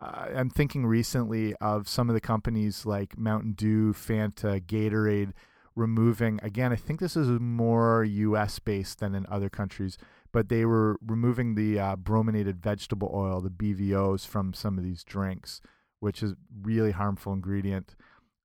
Uh, 0.00 0.26
I'm 0.34 0.50
thinking 0.50 0.86
recently 0.86 1.54
of 1.56 1.88
some 1.88 2.08
of 2.08 2.14
the 2.14 2.20
companies 2.20 2.86
like 2.86 3.18
Mountain 3.18 3.52
Dew, 3.52 3.92
Fanta, 3.92 4.60
Gatorade 4.60 5.32
removing. 5.74 6.40
Again, 6.42 6.72
I 6.72 6.76
think 6.76 7.00
this 7.00 7.16
is 7.16 7.28
more 7.40 8.04
U.S. 8.04 8.58
based 8.58 9.00
than 9.00 9.14
in 9.14 9.26
other 9.28 9.48
countries, 9.48 9.96
but 10.32 10.48
they 10.48 10.64
were 10.64 10.98
removing 11.04 11.54
the 11.54 11.78
uh, 11.78 11.96
brominated 11.96 12.60
vegetable 12.60 13.10
oil, 13.12 13.40
the 13.40 13.50
BVOs, 13.50 14.26
from 14.26 14.52
some 14.52 14.78
of 14.78 14.84
these 14.84 15.04
drinks, 15.04 15.60
which 16.00 16.22
is 16.22 16.34
really 16.62 16.92
harmful 16.92 17.32
ingredient. 17.32 17.94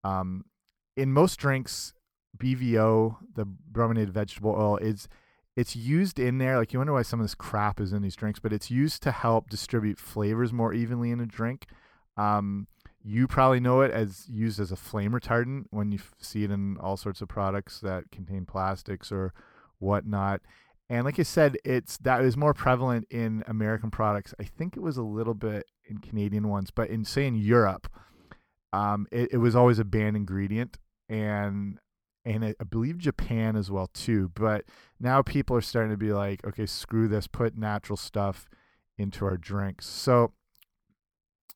Um, 0.04 0.46
in 0.96 1.12
most 1.12 1.38
drinks, 1.38 1.94
BVO, 2.38 3.18
the 3.36 3.46
brominated 3.46 4.14
vegetable 4.14 4.52
oil, 4.52 4.78
is 4.78 5.08
it's 5.56 5.76
used 5.76 6.20
in 6.20 6.38
there. 6.38 6.58
Like 6.58 6.74
you 6.74 6.80
wonder 6.80 6.94
why 6.94 7.04
some 7.04 7.20
of 7.20 7.24
this 7.24 7.36
crap 7.36 7.80
is 7.80 7.94
in 7.94 8.02
these 8.02 8.16
drinks, 8.16 8.40
but 8.40 8.54
it's 8.54 8.72
used 8.72 9.04
to 9.04 9.12
help 9.12 9.50
distribute 9.50 10.00
flavors 10.00 10.52
more 10.52 10.74
evenly 10.74 11.12
in 11.12 11.20
a 11.20 11.26
drink. 11.26 11.68
Um, 12.18 12.68
you 13.04 13.28
probably 13.28 13.60
know 13.60 13.82
it 13.82 13.92
as 13.92 14.28
used 14.30 14.60
as 14.60 14.72
a 14.72 14.76
flame 14.76 15.12
retardant 15.12 15.66
when 15.72 15.92
you 15.92 16.00
see 16.20 16.44
it 16.44 16.52
in 16.52 16.78
all 16.78 16.98
sorts 16.98 17.22
of 17.22 17.28
products 17.28 17.80
that 17.82 18.12
contain 18.12 18.46
plastics 18.46 19.12
or 19.12 19.34
whatnot. 19.80 20.42
And 20.90 21.06
like 21.06 21.20
I 21.20 21.24
said, 21.24 21.58
it's 21.66 21.98
that 21.98 22.22
is 22.22 22.38
more 22.38 22.54
prevalent 22.54 23.08
in 23.10 23.44
American 23.48 23.92
products. 23.92 24.34
I 24.40 24.44
think 24.44 24.78
it 24.78 24.82
was 24.82 24.98
a 24.98 25.04
little 25.04 25.34
bit 25.34 25.66
in 25.86 25.98
Canadian 25.98 26.48
ones, 26.48 26.72
but 26.72 26.90
in 26.90 27.04
say 27.04 27.28
in 27.28 27.36
Europe, 27.36 27.90
um, 28.72 29.08
it, 29.12 29.30
it 29.34 29.38
was 29.38 29.56
always 29.56 29.80
a 29.80 29.86
banned 29.86 30.16
ingredient. 30.16 30.78
And 31.10 31.80
and 32.26 32.46
I 32.46 32.64
believe 32.70 32.98
Japan 32.98 33.56
as 33.56 33.70
well 33.70 33.88
too. 33.88 34.32
But 34.34 34.66
now 35.00 35.22
people 35.22 35.56
are 35.56 35.62
starting 35.62 35.92
to 35.92 35.98
be 35.98 36.14
like, 36.14 36.46
okay, 36.46 36.66
screw 36.66 37.08
this, 37.08 37.28
put 37.28 37.58
natural 37.58 37.98
stuff 37.98 38.50
into 38.98 39.26
our 39.26 39.38
drinks. 39.38 39.86
So 39.86 40.32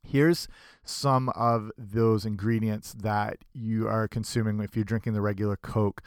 here's 0.04 0.48
some 0.84 1.30
of 1.30 1.72
those 1.78 2.26
ingredients 2.26 2.94
that 3.00 3.40
you 3.54 3.88
are 3.88 4.08
consuming 4.08 4.60
if 4.60 4.76
you're 4.76 4.86
drinking 4.86 5.14
the 5.14 5.22
regular 5.22 5.58
Coke 5.58 6.02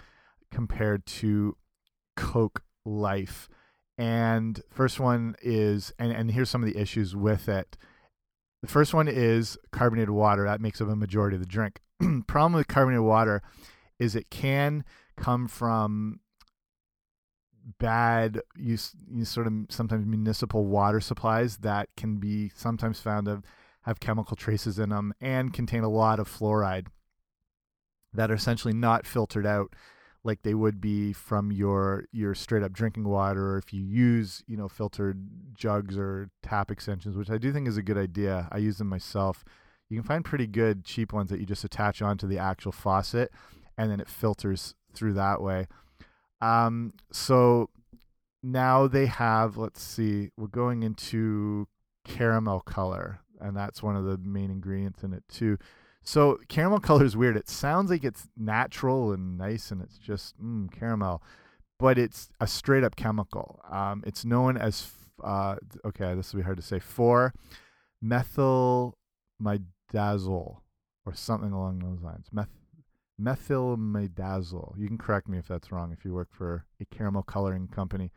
compared 0.50 1.06
to 1.06 1.56
Coke 2.16 2.62
Life. 2.84 3.48
And 3.96 4.62
first 4.70 4.98
one 4.98 5.36
is, 5.42 5.92
and, 5.98 6.12
and 6.12 6.30
here's 6.30 6.50
some 6.50 6.62
of 6.62 6.72
the 6.72 6.80
issues 6.80 7.14
with 7.14 7.48
it. 7.48 7.76
The 8.62 8.68
first 8.68 8.92
one 8.92 9.08
is 9.08 9.58
carbonated 9.70 10.10
water. 10.10 10.44
That 10.44 10.60
makes 10.60 10.80
up 10.80 10.88
a 10.88 10.96
majority 10.96 11.36
of 11.36 11.40
the 11.40 11.46
drink. 11.46 11.80
Problem 12.26 12.54
with 12.54 12.68
carbonated 12.68 13.04
water 13.04 13.42
is 14.00 14.16
it 14.16 14.30
can 14.30 14.84
come 15.16 15.46
from 15.46 16.18
bad 17.78 18.40
use, 18.56 18.96
use 19.08 19.28
sort 19.28 19.46
of 19.46 19.52
sometimes 19.68 20.06
municipal 20.06 20.64
water 20.64 21.00
supplies 21.00 21.58
that 21.58 21.88
can 21.96 22.16
be 22.16 22.50
sometimes 22.56 22.98
found 22.98 23.26
to 23.26 23.42
have 23.82 24.00
chemical 24.00 24.36
traces 24.36 24.78
in 24.78 24.88
them 24.88 25.12
and 25.20 25.52
contain 25.52 25.84
a 25.84 25.88
lot 25.88 26.18
of 26.18 26.28
fluoride 26.28 26.86
that 28.12 28.30
are 28.30 28.34
essentially 28.34 28.74
not 28.74 29.06
filtered 29.06 29.46
out 29.46 29.74
like 30.22 30.42
they 30.42 30.54
would 30.54 30.80
be 30.80 31.12
from 31.12 31.50
your 31.50 32.04
your 32.12 32.34
straight 32.34 32.62
up 32.62 32.72
drinking 32.72 33.04
water 33.04 33.52
or 33.52 33.58
if 33.58 33.72
you 33.72 33.82
use 33.82 34.42
you 34.46 34.56
know 34.56 34.68
filtered 34.68 35.26
jugs 35.54 35.96
or 35.96 36.28
tap 36.42 36.70
extensions 36.70 37.16
which 37.16 37.30
i 37.30 37.38
do 37.38 37.52
think 37.52 37.66
is 37.66 37.76
a 37.76 37.82
good 37.82 37.96
idea. 37.96 38.48
I 38.50 38.58
use 38.58 38.78
them 38.78 38.88
myself. 38.88 39.44
You 39.88 39.98
can 39.98 40.06
find 40.06 40.24
pretty 40.24 40.46
good 40.46 40.84
cheap 40.84 41.12
ones 41.12 41.30
that 41.30 41.40
you 41.40 41.46
just 41.46 41.64
attach 41.64 42.00
onto 42.00 42.26
the 42.26 42.38
actual 42.38 42.72
faucet 42.72 43.32
and 43.80 43.90
then 43.90 44.00
it 44.00 44.08
filters 44.08 44.74
through 44.94 45.12
that 45.12 45.40
way 45.40 45.66
um, 46.40 46.92
so 47.12 47.70
now 48.42 48.86
they 48.86 49.06
have 49.06 49.56
let's 49.56 49.82
see 49.82 50.30
we're 50.36 50.46
going 50.46 50.82
into 50.82 51.66
caramel 52.04 52.60
color 52.60 53.20
and 53.40 53.56
that's 53.56 53.82
one 53.82 53.96
of 53.96 54.04
the 54.04 54.18
main 54.18 54.50
ingredients 54.50 55.02
in 55.02 55.12
it 55.12 55.24
too 55.28 55.58
so 56.02 56.38
caramel 56.48 56.80
color 56.88 57.04
is 57.04 57.16
weird. 57.16 57.36
It 57.36 57.48
sounds 57.48 57.90
like 57.90 58.04
it's 58.04 58.28
natural 58.36 59.12
and 59.12 59.36
nice, 59.38 59.70
and 59.70 59.82
it's 59.82 59.98
just 59.98 60.40
mm, 60.42 60.70
caramel, 60.72 61.22
but 61.78 61.98
it's 61.98 62.30
a 62.40 62.46
straight 62.46 62.84
up 62.84 62.96
chemical. 62.96 63.60
Um, 63.70 64.02
it's 64.06 64.24
known 64.24 64.56
as 64.56 64.90
uh, 65.22 65.56
okay, 65.84 66.14
this 66.14 66.32
will 66.32 66.40
be 66.40 66.44
hard 66.44 66.56
to 66.56 66.62
say. 66.62 66.78
Four 66.78 67.34
methyl 68.00 68.96
midazole 69.42 70.58
or 71.04 71.14
something 71.14 71.52
along 71.52 71.80
those 71.80 72.02
lines. 72.02 72.26
Meth 72.32 72.48
methylmidazole. 73.20 74.78
You 74.78 74.86
can 74.88 74.98
correct 74.98 75.28
me 75.28 75.38
if 75.38 75.48
that's 75.48 75.70
wrong 75.70 75.92
if 75.92 76.04
you 76.04 76.14
work 76.14 76.28
for 76.30 76.64
a 76.80 76.84
caramel 76.84 77.22
coloring 77.22 77.68
company. 77.68 78.10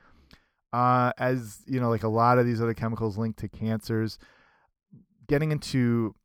Uh, 0.72 1.12
as 1.18 1.62
you 1.68 1.80
know, 1.80 1.90
like 1.90 2.04
a 2.04 2.08
lot 2.08 2.40
of 2.40 2.46
these 2.46 2.62
other 2.62 2.74
chemicals 2.74 3.18
linked 3.18 3.40
to 3.40 3.48
cancers, 3.48 4.18
getting 5.28 5.52
into 5.52 6.16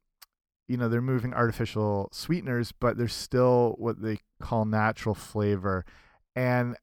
you 0.68 0.76
know 0.76 0.88
they're 0.88 1.00
moving 1.00 1.34
artificial 1.34 2.08
sweeteners 2.12 2.72
but 2.72 2.96
there's 2.96 3.14
still 3.14 3.74
what 3.78 4.00
they 4.00 4.18
call 4.40 4.64
natural 4.64 5.14
flavor 5.14 5.84
and 6.36 6.76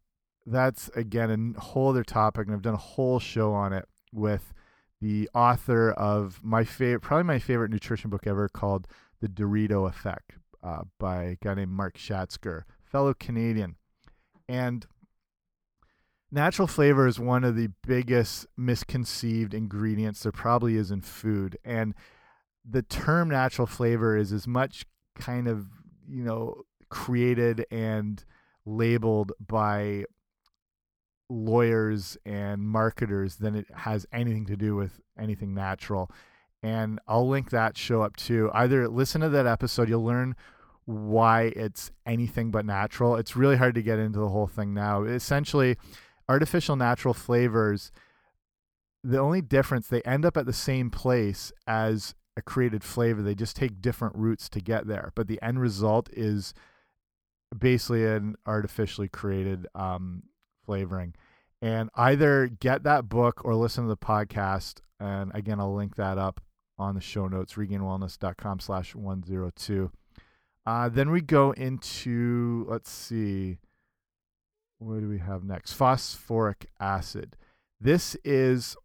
that's 0.46 0.90
again 0.90 1.56
a 1.56 1.62
whole 1.62 1.90
other 1.90 2.04
topic 2.04 2.48
and 2.48 2.56
i've 2.56 2.62
done 2.62 2.74
a 2.74 2.78
whole 2.78 3.20
show 3.20 3.54
on 3.54 3.72
it 3.72 3.86
with 4.12 4.54
the 5.02 5.30
author 5.34 5.92
of 5.92 6.40
my 6.44 6.64
favorite 6.64 7.02
probably 7.02 7.24
my 7.24 7.40
favorite 7.40 7.72
nutrition 7.72 8.10
book 8.10 8.26
ever 8.28 8.50
called 8.50 8.88
the 9.22 9.28
dorito 9.28 9.88
effect 9.88 10.34
uh, 10.66 10.82
by 11.00 11.24
a 11.24 11.36
guy 11.36 11.54
named 11.54 11.72
mark 11.72 11.98
schatzker 11.98 12.64
fellow 12.84 13.14
canadian. 13.14 13.76
And 14.50 14.86
natural 16.32 16.68
flavor 16.68 17.08
is 17.08 17.20
one 17.20 17.44
of 17.44 17.56
the 17.56 17.70
biggest 17.86 18.48
misconceived 18.58 19.54
ingredients 19.54 20.24
there 20.24 20.32
probably 20.32 20.76
is 20.76 20.92
in 20.92 21.02
food. 21.02 21.58
And 21.64 21.94
the 22.68 22.82
term 22.82 23.30
natural 23.30 23.68
flavor 23.68 24.18
is 24.18 24.32
as 24.32 24.48
much 24.48 24.86
kind 25.16 25.48
of 25.48 25.68
you 26.08 26.24
know 26.24 26.64
created 26.90 27.66
and 27.70 28.24
labeled 28.66 29.32
by 29.40 30.06
lawyers 31.30 32.18
and 32.26 32.62
marketers 32.62 33.38
than 33.38 33.56
it 33.56 33.68
has 33.74 34.06
anything 34.12 34.46
to 34.46 34.56
do 34.56 34.76
with 34.76 35.00
anything 35.18 35.54
natural. 35.54 36.10
And 36.64 37.00
I'll 37.08 37.28
link 37.28 37.52
that 37.52 37.78
show 37.78 38.02
up 38.02 38.16
too. 38.16 38.50
Either 38.54 38.88
listen 38.88 39.22
to 39.22 39.30
that 39.30 39.46
episode 39.46 39.90
you'll 39.90 40.04
learn 40.04 40.36
why 40.86 41.52
it's 41.56 41.92
anything 42.06 42.52
but 42.52 42.66
natural 42.66 43.16
it's 43.16 43.36
really 43.36 43.58
hard 43.58 43.74
to 43.74 43.82
get 43.82 43.98
into 43.98 44.20
the 44.20 44.30
whole 44.30 44.48
thing 44.48 44.74
now 44.74 45.04
essentially 45.04 45.76
artificial 46.30 46.76
natural 46.76 47.14
flavors 47.14 47.92
the 49.04 49.20
only 49.20 49.42
difference 49.42 49.88
they 49.88 50.02
end 50.02 50.26
up 50.26 50.36
at 50.36 50.46
the 50.46 50.54
same 50.54 50.90
place 50.90 51.52
as 51.68 52.16
a 52.38 52.42
created 52.42 52.84
flavor. 52.84 53.22
They 53.22 53.36
just 53.36 53.56
take 53.56 53.82
different 53.82 54.16
routes 54.16 54.50
to 54.50 54.60
get 54.60 54.88
there, 54.88 55.12
but 55.16 55.28
the 55.28 55.42
end 55.42 55.60
result 55.62 56.10
is 56.12 56.54
basically 57.58 58.06
an 58.06 58.36
artificially 58.46 59.08
created 59.08 59.68
um, 59.76 60.24
flavoring. 60.66 61.14
And 61.62 61.90
either 61.96 62.48
get 62.48 62.84
that 62.84 63.08
book 63.08 63.44
or 63.46 63.56
listen 63.56 63.86
to 63.86 63.88
the 63.88 63.98
podcast. 63.98 64.82
And 65.00 65.32
again, 65.34 65.60
I'll 65.60 65.74
link 65.74 65.96
that 65.96 66.18
up 66.18 66.42
on 66.78 66.96
the 66.96 67.02
show 67.02 67.28
notes, 67.28 67.54
regainedwellness.com 67.54 68.60
slash 68.60 68.94
102. 68.94 69.92
Uh, 70.66 70.90
then 70.90 71.12
we 71.12 71.22
go 71.22 71.52
into, 71.52 72.66
let's 72.68 72.90
see, 72.90 73.60
what 74.80 75.00
do 75.00 75.08
we 75.08 75.20
have 75.20 75.44
next? 75.44 75.74
Phosphoric 75.74 76.68
acid. 76.80 77.38
This 77.80 78.16
is 78.24 78.76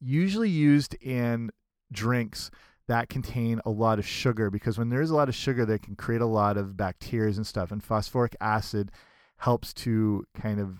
usually 0.00 0.50
used 0.50 0.94
in 1.00 1.50
drinks 1.92 2.50
that 2.88 3.08
contain 3.08 3.60
a 3.64 3.70
lot 3.70 3.98
of 3.98 4.06
sugar 4.06 4.50
because 4.50 4.78
when 4.78 4.88
there's 4.88 5.10
a 5.10 5.14
lot 5.14 5.28
of 5.28 5.34
sugar 5.34 5.64
they 5.64 5.78
can 5.78 5.94
create 5.94 6.20
a 6.20 6.26
lot 6.26 6.56
of 6.56 6.76
bacteria 6.76 7.32
and 7.34 7.46
stuff 7.46 7.70
and 7.70 7.82
phosphoric 7.82 8.34
acid 8.40 8.90
helps 9.36 9.72
to 9.72 10.24
kind 10.34 10.58
of 10.58 10.78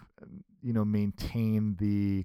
you 0.62 0.72
know 0.72 0.84
maintain 0.84 1.76
the 1.78 2.24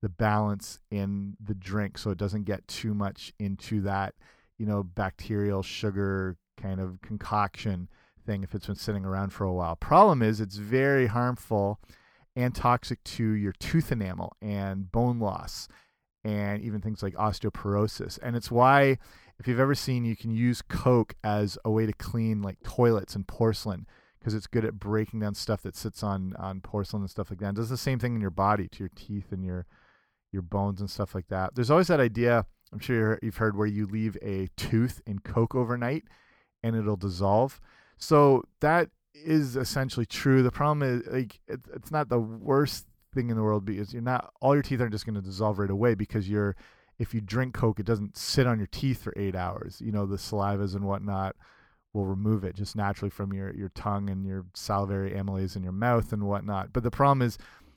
the 0.00 0.08
balance 0.08 0.80
in 0.90 1.36
the 1.42 1.54
drink 1.54 1.96
so 1.96 2.10
it 2.10 2.18
doesn't 2.18 2.44
get 2.44 2.66
too 2.66 2.94
much 2.94 3.32
into 3.38 3.80
that 3.80 4.14
you 4.58 4.66
know 4.66 4.82
bacterial 4.82 5.62
sugar 5.62 6.36
kind 6.62 6.80
of 6.80 7.00
concoction 7.02 7.88
thing 8.24 8.44
if 8.44 8.54
it's 8.54 8.66
been 8.66 8.76
sitting 8.76 9.04
around 9.04 9.30
for 9.30 9.44
a 9.44 9.52
while 9.52 9.74
problem 9.74 10.22
is 10.22 10.40
it's 10.40 10.56
very 10.56 11.08
harmful 11.08 11.80
and 12.36 12.54
toxic 12.54 13.02
to 13.04 13.32
your 13.32 13.52
tooth 13.52 13.92
enamel 13.92 14.36
and 14.40 14.90
bone 14.90 15.18
loss 15.18 15.68
and 16.24 16.62
even 16.62 16.80
things 16.80 17.02
like 17.02 17.14
osteoporosis. 17.14 18.18
And 18.22 18.36
it's 18.36 18.50
why, 18.50 18.98
if 19.38 19.48
you've 19.48 19.60
ever 19.60 19.74
seen, 19.74 20.04
you 20.04 20.16
can 20.16 20.30
use 20.30 20.62
Coke 20.62 21.14
as 21.24 21.58
a 21.64 21.70
way 21.70 21.86
to 21.86 21.92
clean 21.92 22.42
like 22.42 22.62
toilets 22.62 23.14
and 23.14 23.26
porcelain 23.26 23.86
because 24.18 24.34
it's 24.34 24.46
good 24.46 24.64
at 24.64 24.78
breaking 24.78 25.20
down 25.20 25.34
stuff 25.34 25.62
that 25.62 25.76
sits 25.76 26.02
on 26.02 26.34
on 26.38 26.60
porcelain 26.60 27.02
and 27.02 27.10
stuff 27.10 27.30
like 27.30 27.40
that. 27.40 27.50
It 27.50 27.56
does 27.56 27.70
the 27.70 27.76
same 27.76 27.98
thing 27.98 28.14
in 28.14 28.20
your 28.20 28.30
body 28.30 28.68
to 28.68 28.78
your 28.78 28.90
teeth 28.94 29.32
and 29.32 29.44
your 29.44 29.66
your 30.30 30.42
bones 30.42 30.80
and 30.80 30.88
stuff 30.88 31.14
like 31.14 31.28
that. 31.28 31.54
There's 31.54 31.70
always 31.70 31.88
that 31.88 32.00
idea. 32.00 32.46
I'm 32.72 32.78
sure 32.78 33.18
you've 33.20 33.36
heard 33.36 33.56
where 33.56 33.66
you 33.66 33.86
leave 33.86 34.16
a 34.22 34.48
tooth 34.56 35.02
in 35.06 35.18
Coke 35.18 35.54
overnight 35.54 36.04
and 36.62 36.76
it'll 36.76 36.96
dissolve. 36.96 37.60
So 37.98 38.44
that 38.60 38.90
is 39.14 39.56
essentially 39.56 40.06
true. 40.06 40.42
The 40.42 40.50
problem 40.50 40.82
is 40.82 41.06
like 41.06 41.40
it, 41.46 41.60
it's 41.74 41.90
not 41.90 42.08
the 42.08 42.20
worst 42.20 42.86
thing 43.12 43.30
in 43.30 43.36
the 43.36 43.42
world 43.42 43.64
because 43.64 43.92
you're 43.92 44.02
not 44.02 44.32
all 44.40 44.54
your 44.54 44.62
teeth 44.62 44.80
aren't 44.80 44.92
just 44.92 45.04
going 45.06 45.14
to 45.14 45.20
dissolve 45.20 45.58
right 45.58 45.70
away 45.70 45.94
because 45.94 46.28
you're 46.28 46.56
if 46.98 47.12
you 47.12 47.20
drink 47.20 47.54
coke 47.54 47.78
it 47.78 47.86
doesn't 47.86 48.16
sit 48.16 48.46
on 48.46 48.58
your 48.58 48.68
teeth 48.68 49.02
for 49.02 49.12
eight 49.16 49.34
hours 49.34 49.80
you 49.84 49.92
know 49.92 50.06
the 50.06 50.16
salivas 50.16 50.74
and 50.74 50.84
whatnot 50.84 51.36
will 51.92 52.06
remove 52.06 52.42
it 52.42 52.54
just 52.54 52.74
naturally 52.74 53.10
from 53.10 53.32
your 53.32 53.54
your 53.54 53.68
tongue 53.70 54.08
and 54.08 54.26
your 54.26 54.46
salivary 54.54 55.10
amylase 55.10 55.56
in 55.56 55.62
your 55.62 55.72
mouth 55.72 56.12
and 56.12 56.22
whatnot 56.24 56.72
but 56.72 56.82
the 56.82 56.90
problem 56.90 57.20
is 57.20 57.36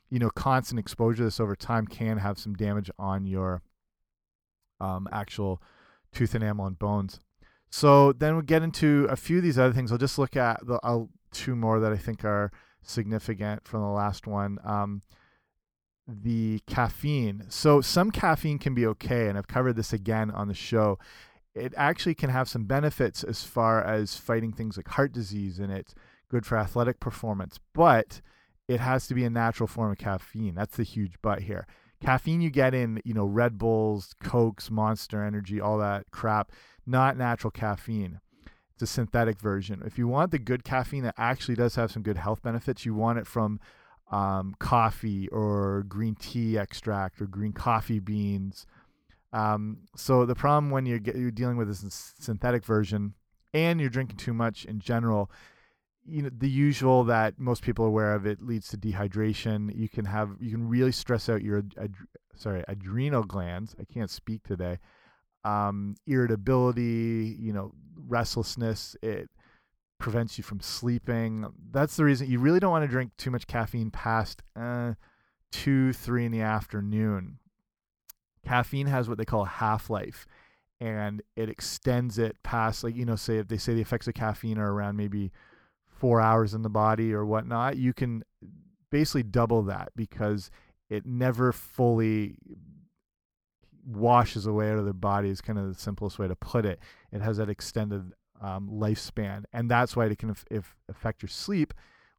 you 0.09 0.19
know 0.19 0.29
constant 0.29 0.79
exposure 0.79 1.17
to 1.17 1.23
this 1.25 1.39
over 1.39 1.55
time 1.55 1.85
can 1.85 2.17
have 2.17 2.37
some 2.37 2.53
damage 2.53 2.89
on 2.97 3.25
your 3.25 3.61
um, 4.79 5.07
actual 5.11 5.61
tooth 6.13 6.35
enamel 6.35 6.65
and 6.65 6.79
bones 6.79 7.19
so 7.75 8.13
then 8.13 8.35
we 8.37 8.43
get 8.43 8.63
into 8.63 9.07
a 9.09 9.15
few 9.15 9.37
of 9.37 9.43
these 9.43 9.59
other 9.59 9.73
things 9.73 9.91
i'll 9.91 9.97
just 9.97 10.19
look 10.19 10.35
at 10.35 10.65
the 10.65 10.79
I'll, 10.83 11.09
two 11.31 11.55
more 11.55 11.79
that 11.79 11.91
i 11.91 11.97
think 11.97 12.23
are 12.23 12.51
significant 12.83 13.67
from 13.67 13.81
the 13.81 13.87
last 13.87 14.27
one 14.27 14.59
um, 14.63 15.01
the 16.07 16.61
caffeine. 16.67 17.45
So 17.49 17.81
some 17.81 18.11
caffeine 18.11 18.59
can 18.59 18.73
be 18.73 18.85
okay, 18.87 19.27
and 19.27 19.37
I've 19.37 19.47
covered 19.47 19.75
this 19.75 19.93
again 19.93 20.31
on 20.31 20.47
the 20.47 20.53
show. 20.53 20.99
It 21.53 21.73
actually 21.77 22.15
can 22.15 22.29
have 22.29 22.49
some 22.49 22.65
benefits 22.65 23.23
as 23.23 23.43
far 23.43 23.83
as 23.83 24.17
fighting 24.17 24.51
things 24.51 24.77
like 24.77 24.87
heart 24.89 25.13
disease, 25.13 25.59
and 25.59 25.71
it's 25.71 25.95
good 26.29 26.45
for 26.45 26.57
athletic 26.57 26.99
performance. 26.99 27.59
But 27.73 28.21
it 28.67 28.79
has 28.79 29.07
to 29.07 29.13
be 29.13 29.23
a 29.23 29.29
natural 29.29 29.67
form 29.67 29.91
of 29.91 29.97
caffeine. 29.97 30.55
That's 30.55 30.77
the 30.77 30.83
huge 30.83 31.15
but 31.21 31.41
here. 31.41 31.65
Caffeine 32.01 32.41
you 32.41 32.49
get 32.49 32.73
in, 32.73 33.01
you 33.05 33.13
know, 33.13 33.25
Red 33.25 33.57
Bulls, 33.57 34.13
Cokes, 34.21 34.69
Monster 34.69 35.23
Energy, 35.23 35.61
all 35.61 35.77
that 35.79 36.11
crap, 36.11 36.51
not 36.85 37.17
natural 37.17 37.51
caffeine. 37.51 38.19
It's 38.73 38.83
a 38.83 38.87
synthetic 38.87 39.39
version. 39.39 39.81
If 39.85 39.97
you 39.97 40.07
want 40.07 40.31
the 40.31 40.39
good 40.39 40.63
caffeine 40.63 41.03
that 41.03 41.15
actually 41.17 41.55
does 41.55 41.75
have 41.75 41.91
some 41.91 42.03
good 42.03 42.17
health 42.17 42.41
benefits, 42.41 42.85
you 42.85 42.93
want 42.93 43.19
it 43.19 43.27
from 43.27 43.59
um, 44.11 44.55
coffee 44.59 45.29
or 45.29 45.85
green 45.87 46.15
tea 46.15 46.57
extract 46.57 47.21
or 47.21 47.25
green 47.25 47.53
coffee 47.53 47.99
beans. 47.99 48.65
Um, 49.31 49.79
so 49.95 50.25
the 50.25 50.35
problem 50.35 50.71
when 50.71 50.85
you're, 50.85 50.99
you're 50.99 51.31
dealing 51.31 51.57
with 51.57 51.67
this 51.67 52.13
synthetic 52.19 52.65
version 52.65 53.13
and 53.53 53.79
you're 53.79 53.89
drinking 53.89 54.17
too 54.17 54.33
much 54.33 54.65
in 54.65 54.79
general, 54.79 55.31
you 56.07 56.21
know 56.21 56.29
the 56.37 56.49
usual 56.49 57.03
that 57.05 57.39
most 57.39 57.63
people 57.63 57.85
are 57.85 57.89
aware 57.89 58.13
of 58.13 58.25
it 58.25 58.41
leads 58.41 58.67
to 58.69 58.77
dehydration 58.77 59.75
you 59.75 59.89
can 59.89 60.05
have 60.05 60.29
you 60.39 60.51
can 60.51 60.67
really 60.67 60.91
stress 60.91 61.29
out 61.29 61.41
your 61.41 61.63
ad, 61.79 61.95
sorry 62.35 62.63
adrenal 62.67 63.23
glands 63.23 63.75
i 63.79 63.83
can't 63.83 64.09
speak 64.09 64.43
today 64.43 64.77
um, 65.45 65.95
irritability 66.07 67.35
you 67.39 67.53
know 67.53 67.71
restlessness 68.07 68.95
it 69.01 69.29
prevents 69.97 70.37
you 70.37 70.43
from 70.43 70.59
sleeping. 70.59 71.45
That's 71.71 71.95
the 71.95 72.03
reason 72.03 72.29
you 72.29 72.39
really 72.39 72.59
don't 72.59 72.71
want 72.71 72.83
to 72.83 72.91
drink 72.91 73.11
too 73.17 73.31
much 73.31 73.47
caffeine 73.47 73.91
past 73.91 74.43
uh, 74.55 74.93
two 75.51 75.93
three 75.93 76.25
in 76.25 76.31
the 76.31 76.41
afternoon. 76.41 77.39
Caffeine 78.45 78.87
has 78.87 79.07
what 79.07 79.17
they 79.17 79.25
call 79.25 79.43
a 79.43 79.47
half-life 79.47 80.27
and 80.81 81.21
it 81.35 81.49
extends 81.49 82.19
it 82.19 82.35
past 82.43 82.83
like 82.83 82.95
you 82.95 83.05
know 83.05 83.15
say 83.15 83.37
if 83.37 83.47
they 83.47 83.57
say 83.57 83.73
the 83.73 83.81
effects 83.81 84.07
of 84.07 84.13
caffeine 84.13 84.57
are 84.57 84.73
around 84.73 84.97
maybe 84.97 85.31
four 85.95 86.19
hours 86.21 86.53
in 86.53 86.61
the 86.61 86.69
body 86.69 87.13
or 87.13 87.25
whatnot, 87.25 87.77
you 87.77 87.93
can 87.93 88.23
basically 88.91 89.23
double 89.23 89.63
that 89.63 89.89
because 89.95 90.51
it 90.89 91.05
never 91.05 91.51
fully 91.51 92.35
washes 93.85 94.45
away 94.45 94.71
out 94.71 94.79
of 94.79 94.85
the 94.85 94.93
body 94.93 95.29
is 95.29 95.41
kind 95.41 95.59
of 95.59 95.67
the 95.67 95.79
simplest 95.79 96.19
way 96.19 96.27
to 96.27 96.35
put 96.35 96.65
it. 96.65 96.79
It 97.11 97.21
has 97.21 97.37
that 97.37 97.49
extended 97.49 98.13
um, 98.41 98.69
lifespan, 98.71 99.43
and 99.53 99.69
that's 99.69 99.95
why 99.95 100.05
it 100.05 100.17
can 100.17 100.35
if 100.49 100.75
affect 100.89 101.21
your 101.21 101.29
sleep 101.29 101.73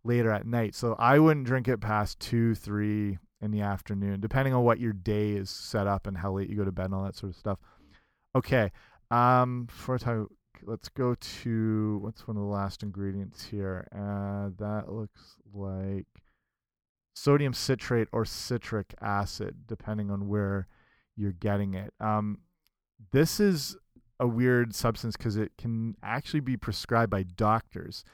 later 0.05 0.31
at 0.31 0.47
night. 0.47 0.75
So 0.75 0.95
I 0.99 1.19
wouldn't 1.19 1.47
drink 1.47 1.69
it 1.69 1.81
past 1.81 2.21
two, 2.21 2.55
three 2.55 3.19
in 3.41 3.51
the 3.51 3.61
afternoon, 3.61 4.21
depending 4.21 4.55
on 4.55 4.65
what 4.65 4.81
your 4.81 4.93
day 4.93 5.33
is 5.33 5.51
set 5.51 5.87
up 5.87 6.07
and 6.07 6.17
how 6.17 6.33
late 6.33 6.49
you 6.49 6.57
go 6.57 6.65
to 6.65 6.73
bed 6.73 6.87
and 6.87 6.95
all 6.95 7.05
that 7.05 7.17
sort 7.17 7.31
of 7.31 7.37
stuff. 7.37 7.59
Okay, 8.35 8.71
um, 9.11 9.65
before 9.65 9.99
time, 9.99 10.29
let's 10.63 10.89
go 10.89 11.15
to 11.15 11.99
what's 12.03 12.27
one 12.27 12.37
of 12.37 12.43
the 12.43 12.49
last 12.49 12.83
ingredients 12.83 13.45
here. 13.45 13.89
Uh, 13.93 14.51
that 14.59 14.93
looks 14.93 15.37
like 15.53 16.07
sodium 17.15 17.53
citrate 17.53 18.09
or 18.13 18.25
citric 18.25 18.95
acid, 19.01 19.67
depending 19.67 20.11
on 20.11 20.29
where 20.29 20.67
you're 21.17 21.33
getting 21.33 21.75
it. 21.75 21.93
Um, 22.01 22.39
this 23.13 23.41
is 23.41 23.77
a 24.19 24.27
weird 24.27 24.75
substance 24.75 25.17
because 25.17 25.37
it 25.37 25.53
can 25.59 25.97
actually 26.03 26.41
be 26.41 26.57
prescribed 26.57 27.11
by 27.11 27.23
doctors 27.23 28.05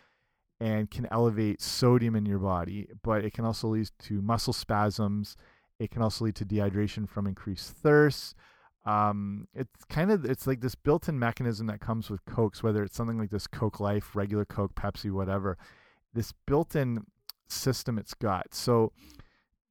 and 0.60 0.90
can 0.90 1.06
elevate 1.10 1.60
sodium 1.60 2.14
in 2.14 2.26
your 2.26 2.38
body, 2.38 2.88
but 3.02 3.24
it 3.24 3.32
can 3.32 3.44
also 3.44 3.68
lead 3.68 3.90
to 4.00 4.22
muscle 4.22 4.52
spasms. 4.52 5.36
It 5.78 5.90
can 5.90 6.02
also 6.02 6.24
lead 6.24 6.36
to 6.36 6.44
dehydration 6.44 7.08
from 7.08 7.26
increased 7.26 7.70
thirst 7.70 8.36
um, 8.84 9.46
it's 9.54 9.84
kind 9.88 10.10
of 10.10 10.24
it's 10.24 10.46
like 10.46 10.60
this 10.60 10.74
built-in 10.74 11.18
mechanism 11.18 11.68
that 11.68 11.80
comes 11.80 12.10
with 12.10 12.24
cokes 12.24 12.62
whether 12.62 12.82
it's 12.82 12.96
something 12.96 13.18
like 13.18 13.30
this 13.30 13.46
coke 13.46 13.78
life 13.78 14.16
regular 14.16 14.44
coke 14.44 14.74
pepsi 14.74 15.10
whatever 15.10 15.56
this 16.14 16.32
built-in 16.46 17.06
system 17.48 17.96
it's 17.98 18.14
got 18.14 18.54
so 18.54 18.92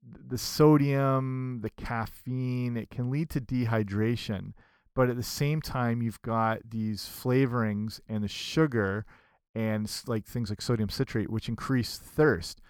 the 0.03 0.37
sodium 0.37 1.59
the 1.61 1.69
caffeine 1.69 2.75
it 2.75 2.89
can 2.89 3.09
lead 3.09 3.29
to 3.29 3.39
dehydration 3.39 4.53
but 4.95 5.09
at 5.09 5.15
the 5.15 5.23
same 5.23 5.61
time 5.61 6.01
you've 6.01 6.21
got 6.21 6.59
these 6.69 7.03
flavorings 7.03 7.99
and 8.09 8.23
the 8.23 8.27
sugar 8.27 9.05
and 9.53 9.89
like 10.07 10.25
things 10.25 10.49
like 10.49 10.61
sodium 10.61 10.89
citrate 10.89 11.29
which 11.29 11.49
increase 11.49 11.97
thirst 11.97 12.61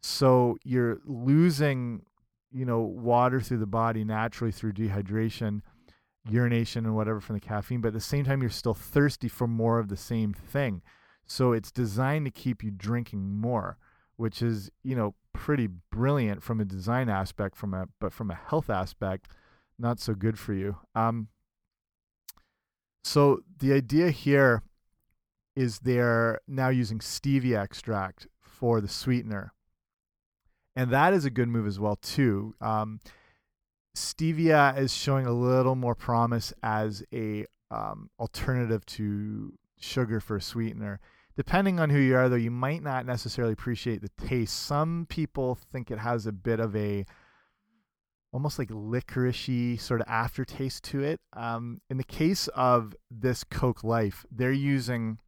so 0.00 0.56
you're 0.64 1.00
losing 1.04 2.02
you 2.50 2.64
know 2.64 2.80
water 2.80 3.40
through 3.40 3.58
the 3.58 3.66
body 3.66 4.04
naturally 4.04 4.52
through 4.52 4.72
dehydration 4.72 5.60
urination 6.30 6.84
and 6.84 6.94
whatever 6.94 7.20
from 7.20 7.36
the 7.36 7.40
caffeine, 7.40 7.80
but 7.80 7.88
at 7.88 7.94
the 7.94 8.00
same 8.00 8.24
time, 8.24 8.40
you're 8.40 8.50
still 8.50 8.74
thirsty 8.74 9.28
for 9.28 9.46
more 9.46 9.78
of 9.78 9.88
the 9.88 9.96
same 9.96 10.32
thing. 10.32 10.82
So 11.26 11.52
it's 11.52 11.70
designed 11.70 12.24
to 12.26 12.30
keep 12.30 12.62
you 12.62 12.70
drinking 12.70 13.40
more, 13.40 13.78
which 14.18 14.42
is, 14.42 14.68
you 14.82 14.96
know, 14.96 15.14
pretty 15.32 15.68
brilliant 15.90 16.42
from 16.42 16.60
a 16.60 16.64
design 16.64 17.08
aspect, 17.08 17.56
from 17.56 17.72
a 17.72 17.86
but 18.00 18.12
from 18.12 18.30
a 18.30 18.34
health 18.34 18.68
aspect, 18.68 19.28
not 19.78 20.00
so 20.00 20.12
good 20.12 20.38
for 20.38 20.52
you. 20.52 20.76
Um, 20.94 21.28
so 23.04 23.40
the 23.60 23.72
idea 23.72 24.10
here 24.10 24.62
is 25.54 25.78
they're 25.78 26.40
now 26.48 26.68
using 26.68 26.98
stevia 26.98 27.62
extract 27.62 28.26
for 28.40 28.80
the 28.80 28.88
sweetener, 28.88 29.52
and 30.74 30.90
that 30.90 31.14
is 31.14 31.24
a 31.24 31.30
good 31.30 31.48
move 31.48 31.68
as 31.68 31.78
well 31.78 31.96
too. 31.96 32.56
Um, 32.60 33.00
stevia 33.96 34.76
is 34.76 34.92
showing 34.92 35.26
a 35.26 35.32
little 35.32 35.76
more 35.76 35.94
promise 35.94 36.52
as 36.60 37.04
a 37.14 37.46
um, 37.70 38.10
alternative 38.18 38.84
to 38.86 39.52
sugar 39.78 40.18
for 40.18 40.36
a 40.36 40.42
sweetener. 40.42 40.98
Depending 41.38 41.78
on 41.78 41.88
who 41.88 42.00
you 42.00 42.16
are, 42.16 42.28
though, 42.28 42.34
you 42.34 42.50
might 42.50 42.82
not 42.82 43.06
necessarily 43.06 43.52
appreciate 43.52 44.02
the 44.02 44.26
taste. 44.26 44.56
Some 44.56 45.06
people 45.08 45.54
think 45.54 45.88
it 45.88 46.00
has 46.00 46.26
a 46.26 46.32
bit 46.32 46.58
of 46.58 46.74
a 46.74 47.06
almost 48.32 48.58
like 48.58 48.70
licoricey 48.70 49.80
sort 49.80 50.00
of 50.00 50.08
aftertaste 50.08 50.82
to 50.82 51.04
it. 51.04 51.20
Um, 51.34 51.80
in 51.88 51.96
the 51.96 52.02
case 52.02 52.48
of 52.56 52.92
this 53.08 53.44
Coke 53.44 53.84
Life, 53.84 54.26
they're 54.32 54.50
using 54.50 55.18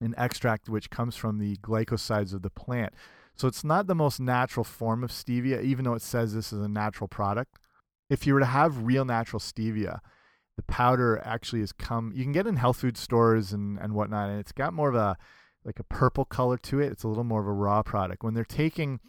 an 0.00 0.12
extract 0.18 0.68
which 0.68 0.90
comes 0.90 1.14
from 1.14 1.38
the 1.38 1.54
glycosides 1.58 2.34
of 2.34 2.42
the 2.42 2.50
plant. 2.50 2.94
So 3.36 3.46
it's 3.46 3.62
not 3.62 3.86
the 3.86 3.94
most 3.94 4.18
natural 4.18 4.64
form 4.64 5.04
of 5.04 5.12
stevia, 5.12 5.62
even 5.62 5.84
though 5.84 5.94
it 5.94 6.02
says 6.02 6.34
this 6.34 6.52
is 6.52 6.60
a 6.60 6.68
natural 6.68 7.06
product. 7.06 7.60
If 8.10 8.26
you 8.26 8.34
were 8.34 8.40
to 8.40 8.46
have 8.46 8.82
real 8.82 9.04
natural 9.04 9.38
stevia, 9.38 10.00
the 10.56 10.62
powder 10.62 11.20
actually 11.24 11.60
has 11.60 11.72
come. 11.72 12.12
You 12.14 12.22
can 12.22 12.32
get 12.32 12.46
in 12.46 12.56
health 12.56 12.78
food 12.78 12.96
stores 12.96 13.52
and 13.52 13.78
and 13.78 13.94
whatnot, 13.94 14.30
and 14.30 14.40
it's 14.40 14.52
got 14.52 14.72
more 14.72 14.88
of 14.88 14.94
a 14.94 15.16
like 15.64 15.78
a 15.78 15.84
purple 15.84 16.24
color 16.24 16.58
to 16.58 16.80
it. 16.80 16.92
It's 16.92 17.04
a 17.04 17.08
little 17.08 17.24
more 17.24 17.40
of 17.40 17.46
a 17.46 17.52
raw 17.52 17.82
product. 17.82 18.22
When 18.22 18.34
they're 18.34 18.44
taking 18.44 19.00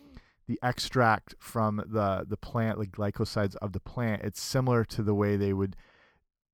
the 0.48 0.60
extract 0.64 1.36
from 1.40 1.84
the 1.86 2.26
the 2.28 2.38
plant, 2.38 2.80
like 2.80 2.92
glycosides 2.92 3.56
of 3.58 3.74
the 3.74 3.80
plant, 3.80 4.24
it's 4.24 4.42
similar 4.42 4.84
to 4.86 5.04
the 5.04 5.14
way 5.14 5.36
they 5.36 5.54
would 5.54 5.76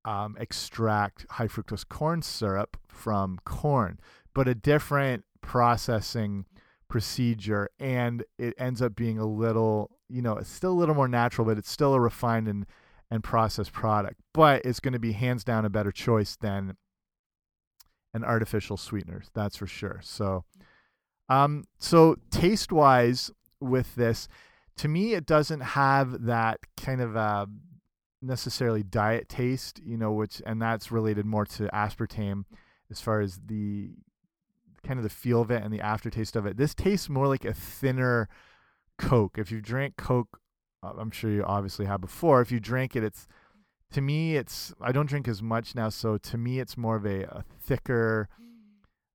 um, 0.04 0.36
extract 0.38 1.26
high 1.30 1.46
fructose 1.46 1.88
corn 1.88 2.22
syrup 2.22 2.76
from 2.88 3.38
corn, 3.44 4.00
but 4.34 4.48
a 4.48 4.54
different 4.54 5.24
processing 5.40 6.46
procedure 6.88 7.70
and 7.80 8.22
it 8.38 8.54
ends 8.58 8.82
up 8.82 8.94
being 8.94 9.18
a 9.18 9.24
little 9.24 9.90
you 10.10 10.20
know 10.20 10.36
it's 10.36 10.50
still 10.50 10.72
a 10.72 10.74
little 10.74 10.94
more 10.94 11.08
natural 11.08 11.46
but 11.46 11.56
it's 11.56 11.70
still 11.70 11.94
a 11.94 12.00
refined 12.00 12.46
and 12.46 12.66
and 13.12 13.22
processed 13.22 13.72
product 13.72 14.20
but 14.32 14.64
it's 14.64 14.80
going 14.80 14.92
to 14.92 14.98
be 14.98 15.12
hands 15.12 15.44
down 15.44 15.64
a 15.64 15.70
better 15.70 15.92
choice 15.92 16.36
than 16.36 16.76
an 18.14 18.24
artificial 18.24 18.76
sweetener 18.76 19.22
that's 19.34 19.56
for 19.56 19.66
sure 19.66 20.00
so 20.02 20.44
um 21.28 21.64
so 21.78 22.16
taste 22.30 22.72
wise 22.72 23.30
with 23.60 23.94
this 23.94 24.28
to 24.76 24.88
me 24.88 25.14
it 25.14 25.26
doesn't 25.26 25.60
have 25.60 26.24
that 26.24 26.58
kind 26.76 27.00
of 27.00 27.16
uh 27.16 27.46
necessarily 28.20 28.82
diet 28.82 29.28
taste 29.28 29.80
you 29.84 29.96
know 29.96 30.12
which 30.12 30.40
and 30.46 30.62
that's 30.62 30.90
related 30.90 31.26
more 31.26 31.44
to 31.44 31.64
aspartame 31.68 32.44
as 32.90 33.00
far 33.00 33.20
as 33.20 33.40
the 33.46 33.90
kind 34.84 34.98
of 34.98 35.04
the 35.04 35.10
feel 35.10 35.40
of 35.40 35.50
it 35.50 35.62
and 35.62 35.72
the 35.72 35.80
aftertaste 35.80 36.36
of 36.36 36.46
it. 36.46 36.56
This 36.56 36.74
tastes 36.74 37.08
more 37.08 37.26
like 37.26 37.44
a 37.44 37.54
thinner 37.54 38.28
Coke. 38.98 39.38
If 39.38 39.50
you 39.50 39.60
drank 39.60 39.96
Coke, 39.96 40.40
I'm 40.82 41.10
sure 41.10 41.30
you 41.30 41.44
obviously 41.44 41.86
have 41.86 42.00
before. 42.00 42.40
If 42.40 42.50
you 42.50 42.60
drink 42.60 42.96
it, 42.96 43.04
it's 43.04 43.26
to 43.92 44.00
me, 44.00 44.36
it's 44.36 44.72
I 44.80 44.92
don't 44.92 45.08
drink 45.08 45.28
as 45.28 45.42
much 45.42 45.74
now, 45.74 45.88
so 45.88 46.18
to 46.18 46.38
me, 46.38 46.60
it's 46.60 46.76
more 46.76 46.96
of 46.96 47.06
a, 47.06 47.24
a 47.24 47.44
thicker, 47.60 48.28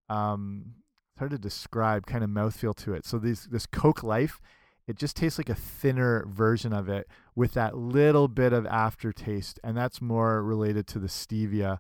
um, 0.09 0.75
it's 1.11 1.19
hard 1.19 1.31
to 1.31 1.37
describe 1.37 2.05
kind 2.05 2.23
of 2.23 2.29
mouthfeel 2.29 2.75
to 2.77 2.93
it. 2.93 3.05
So 3.05 3.17
this 3.17 3.45
this 3.45 3.65
Coke 3.65 4.03
Life, 4.03 4.39
it 4.87 4.97
just 4.97 5.17
tastes 5.17 5.37
like 5.37 5.49
a 5.49 5.55
thinner 5.55 6.25
version 6.27 6.73
of 6.73 6.87
it 6.89 7.07
with 7.35 7.53
that 7.53 7.75
little 7.77 8.27
bit 8.27 8.53
of 8.53 8.65
aftertaste, 8.65 9.59
and 9.63 9.75
that's 9.75 10.01
more 10.01 10.43
related 10.43 10.87
to 10.87 10.99
the 10.99 11.07
stevia. 11.07 11.79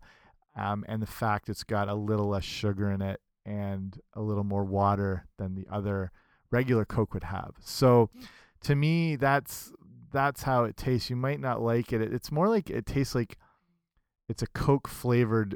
Um, 0.55 0.83
and 0.87 1.03
the 1.03 1.07
fact 1.07 1.49
it's 1.49 1.63
got 1.63 1.87
a 1.87 1.93
little 1.93 2.29
less 2.29 2.43
sugar 2.43 2.89
in 2.89 2.99
it 2.99 3.21
and 3.45 4.01
a 4.13 4.21
little 4.21 4.43
more 4.43 4.63
water 4.65 5.27
than 5.37 5.53
the 5.53 5.67
other 5.71 6.11
regular 6.49 6.83
Coke 6.83 7.13
would 7.13 7.25
have. 7.25 7.51
So 7.59 8.09
to 8.67 8.75
me, 8.75 9.15
that's 9.15 9.71
that's 10.11 10.43
how 10.43 10.65
it 10.65 10.75
tastes. 10.75 11.09
You 11.09 11.15
might 11.15 11.39
not 11.39 11.61
like 11.61 11.93
it. 11.93 12.01
It's 12.01 12.33
more 12.33 12.49
like 12.49 12.69
it 12.69 12.85
tastes 12.85 13.15
like 13.15 13.37
it's 14.27 14.41
a 14.41 14.47
Coke 14.47 14.89
flavored 14.89 15.55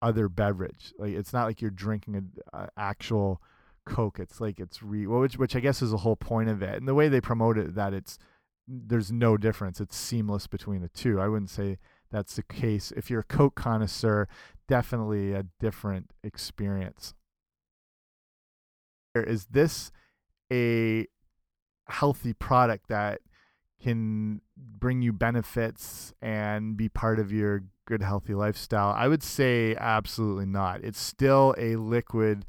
other 0.00 0.30
beverage. 0.30 0.94
Like 0.98 1.12
it's 1.12 1.34
not 1.34 1.44
like 1.44 1.60
you're 1.60 1.70
drinking 1.70 2.16
an 2.16 2.68
actual 2.78 3.42
Coke. 3.84 4.18
It's 4.18 4.40
like 4.40 4.58
it's 4.58 4.82
re 4.82 5.06
well, 5.06 5.20
which 5.20 5.36
which 5.36 5.54
I 5.54 5.60
guess 5.60 5.82
is 5.82 5.90
the 5.90 5.98
whole 5.98 6.16
point 6.16 6.48
of 6.48 6.62
it. 6.62 6.76
And 6.76 6.88
the 6.88 6.94
way 6.94 7.10
they 7.10 7.20
promote 7.20 7.58
it, 7.58 7.74
that 7.74 7.92
it's 7.92 8.18
there's 8.66 9.12
no 9.12 9.36
difference. 9.36 9.78
It's 9.78 9.96
seamless 9.96 10.46
between 10.46 10.80
the 10.80 10.88
two. 10.88 11.20
I 11.20 11.28
wouldn't 11.28 11.50
say 11.50 11.76
that's 12.10 12.36
the 12.36 12.42
case. 12.42 12.90
If 12.96 13.10
you're 13.10 13.20
a 13.20 13.24
Coke 13.24 13.54
connoisseur, 13.54 14.28
definitely 14.66 15.34
a 15.34 15.44
different 15.60 16.12
experience. 16.22 17.12
Is 19.14 19.44
this 19.50 19.92
a 20.50 21.06
healthy 21.86 22.32
product 22.32 22.88
that 22.88 23.20
can 23.82 24.40
bring 24.56 25.02
you 25.02 25.12
benefits 25.12 26.12
and 26.22 26.76
be 26.76 26.88
part 26.88 27.18
of 27.18 27.32
your 27.32 27.64
good 27.86 28.02
healthy 28.02 28.34
lifestyle? 28.34 28.94
I 28.96 29.08
would 29.08 29.22
say 29.22 29.76
absolutely 29.76 30.46
not. 30.46 30.82
It's 30.82 31.00
still 31.00 31.54
a 31.58 31.76
liquid 31.76 32.46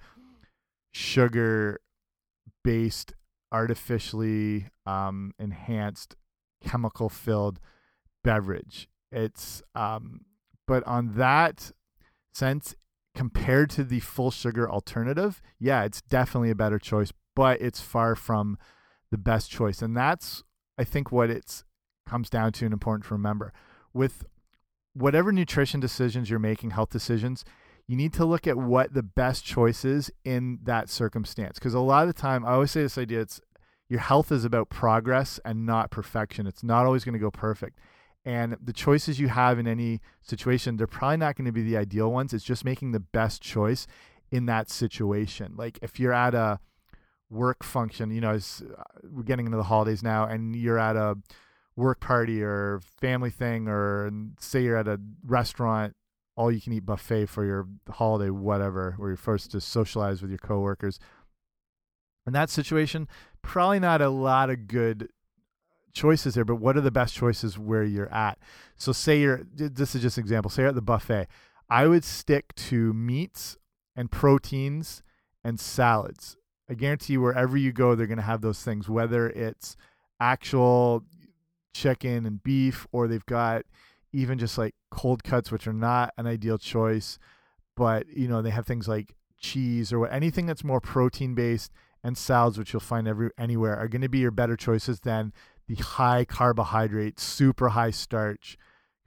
sugar 0.91 1.79
based, 2.63 3.13
artificially 3.51 4.69
um, 4.85 5.33
enhanced, 5.37 6.15
chemical 6.63 7.09
filled 7.09 7.59
beverage. 8.23 8.87
It's, 9.11 9.61
um, 9.75 10.21
but 10.67 10.85
on 10.87 11.15
that 11.15 11.71
sense, 12.33 12.75
compared 13.13 13.69
to 13.71 13.83
the 13.83 13.99
full 13.99 14.31
sugar 14.31 14.69
alternative, 14.69 15.41
yeah, 15.59 15.83
it's 15.83 16.01
definitely 16.01 16.49
a 16.49 16.55
better 16.55 16.79
choice, 16.79 17.11
but 17.35 17.61
it's 17.61 17.81
far 17.81 18.15
from 18.15 18.57
the 19.15 19.21
best 19.21 19.49
choice. 19.49 19.81
And 19.81 19.95
that's, 19.95 20.43
I 20.77 20.83
think, 20.83 21.09
what 21.09 21.29
it's 21.29 21.63
comes 22.05 22.29
down 22.29 22.51
to 22.51 22.65
and 22.65 22.73
important 22.73 23.05
to 23.05 23.13
remember. 23.13 23.53
With 23.93 24.25
whatever 24.93 25.31
nutrition 25.31 25.79
decisions 25.79 26.29
you're 26.29 26.37
making, 26.37 26.71
health 26.71 26.89
decisions, 26.89 27.45
you 27.87 27.95
need 27.95 28.11
to 28.13 28.25
look 28.25 28.45
at 28.45 28.57
what 28.57 28.93
the 28.93 29.03
best 29.03 29.45
choice 29.45 29.85
is 29.85 30.11
in 30.25 30.59
that 30.63 30.89
circumstance. 30.89 31.57
Because 31.57 31.73
a 31.73 31.79
lot 31.79 32.03
of 32.03 32.13
the 32.13 32.21
time, 32.21 32.45
I 32.45 32.51
always 32.51 32.71
say 32.71 32.81
this 32.81 32.97
idea: 32.97 33.21
it's 33.21 33.39
your 33.87 34.01
health 34.01 34.33
is 34.33 34.43
about 34.43 34.69
progress 34.69 35.39
and 35.45 35.65
not 35.65 35.91
perfection. 35.91 36.45
It's 36.45 36.63
not 36.63 36.85
always 36.85 37.05
going 37.05 37.13
to 37.13 37.19
go 37.19 37.31
perfect. 37.31 37.79
And 38.25 38.57
the 38.61 38.73
choices 38.73 39.19
you 39.19 39.29
have 39.29 39.59
in 39.59 39.67
any 39.67 40.01
situation, 40.21 40.75
they're 40.75 40.87
probably 40.87 41.17
not 41.17 41.35
going 41.37 41.45
to 41.45 41.51
be 41.53 41.63
the 41.63 41.77
ideal 41.77 42.11
ones. 42.11 42.33
It's 42.33 42.43
just 42.43 42.65
making 42.65 42.91
the 42.91 42.99
best 42.99 43.41
choice 43.41 43.87
in 44.31 44.47
that 44.47 44.69
situation. 44.69 45.53
Like 45.55 45.79
if 45.81 45.99
you're 45.99 46.11
at 46.11 46.33
a 46.33 46.59
work 47.29 47.63
function, 47.63 48.11
you 48.11 48.21
know, 48.21 48.37
we're 49.03 49.23
getting 49.23 49.45
into 49.45 49.57
the 49.57 49.63
holidays 49.63 50.03
now, 50.03 50.25
and 50.25 50.55
you're 50.55 50.79
at 50.79 50.95
a 50.95 51.17
work 51.75 51.99
party 51.99 52.41
or 52.43 52.81
family 53.01 53.29
thing, 53.29 53.67
or 53.67 54.11
say 54.39 54.63
you're 54.63 54.77
at 54.77 54.87
a 54.87 54.99
restaurant 55.25 55.95
all 56.35 56.51
you 56.51 56.61
can 56.61 56.73
eat 56.73 56.85
buffet 56.85 57.27
for 57.27 57.45
your 57.45 57.67
holiday, 57.89 58.29
whatever, 58.29 58.95
where 58.97 59.09
you're 59.09 59.17
forced 59.17 59.51
to 59.51 59.61
socialize 59.61 60.21
with 60.21 60.29
your 60.29 60.37
coworkers. 60.37 60.99
In 62.27 62.33
that 62.33 62.49
situation, 62.49 63.07
probably 63.41 63.79
not 63.79 64.01
a 64.01 64.09
lot 64.09 64.49
of 64.49 64.67
good 64.67 65.09
choices 65.93 66.35
there, 66.35 66.43
but 66.43 66.55
what 66.55 66.75
are 66.75 66.81
the 66.81 66.91
best 66.91 67.15
choices 67.15 67.57
where 67.57 67.83
you're 67.83 68.13
at? 68.13 68.37
So, 68.75 68.91
say 68.91 69.21
you're, 69.21 69.43
this 69.53 69.95
is 69.95 70.01
just 70.01 70.17
an 70.17 70.23
example, 70.23 70.49
say 70.51 70.63
you're 70.63 70.69
at 70.69 70.75
the 70.75 70.81
buffet. 70.81 71.27
I 71.69 71.87
would 71.87 72.03
stick 72.03 72.53
to 72.55 72.93
meats 72.93 73.57
and 73.95 74.11
proteins 74.11 75.03
and 75.43 75.59
salads. 75.59 76.35
I 76.69 76.73
guarantee 76.73 77.13
you, 77.13 77.21
wherever 77.21 77.57
you 77.57 77.71
go, 77.71 77.95
they're 77.95 78.07
going 78.07 78.17
to 78.17 78.23
have 78.23 78.41
those 78.41 78.61
things, 78.63 78.89
whether 78.89 79.29
it's 79.29 79.77
actual 80.19 81.03
chicken 81.73 82.25
and 82.25 82.41
beef 82.43 82.87
or 82.91 83.07
they've 83.07 83.25
got 83.25 83.63
even 84.13 84.39
just 84.39 84.57
like 84.57 84.73
cold 84.91 85.23
cuts, 85.23 85.51
which 85.51 85.67
are 85.67 85.73
not 85.73 86.13
an 86.17 86.25
ideal 86.25 86.57
choice, 86.57 87.19
but 87.75 88.07
you 88.07 88.27
know 88.27 88.41
they 88.41 88.49
have 88.49 88.65
things 88.65 88.87
like 88.87 89.13
cheese 89.37 89.91
or 89.91 90.07
anything 90.07 90.45
that's 90.45 90.63
more 90.63 90.79
protein 90.79 91.35
based 91.35 91.71
and 92.03 92.17
salads, 92.17 92.57
which 92.57 92.71
you'll 92.71 92.79
find 92.79 93.07
every 93.07 93.29
anywhere, 93.37 93.75
are 93.75 93.87
going 93.87 94.01
to 94.01 94.09
be 94.09 94.19
your 94.19 94.31
better 94.31 94.55
choices 94.55 95.01
than 95.01 95.33
the 95.67 95.75
high 95.75 96.23
carbohydrate, 96.23 97.19
super 97.19 97.69
high 97.69 97.91
starch 97.91 98.57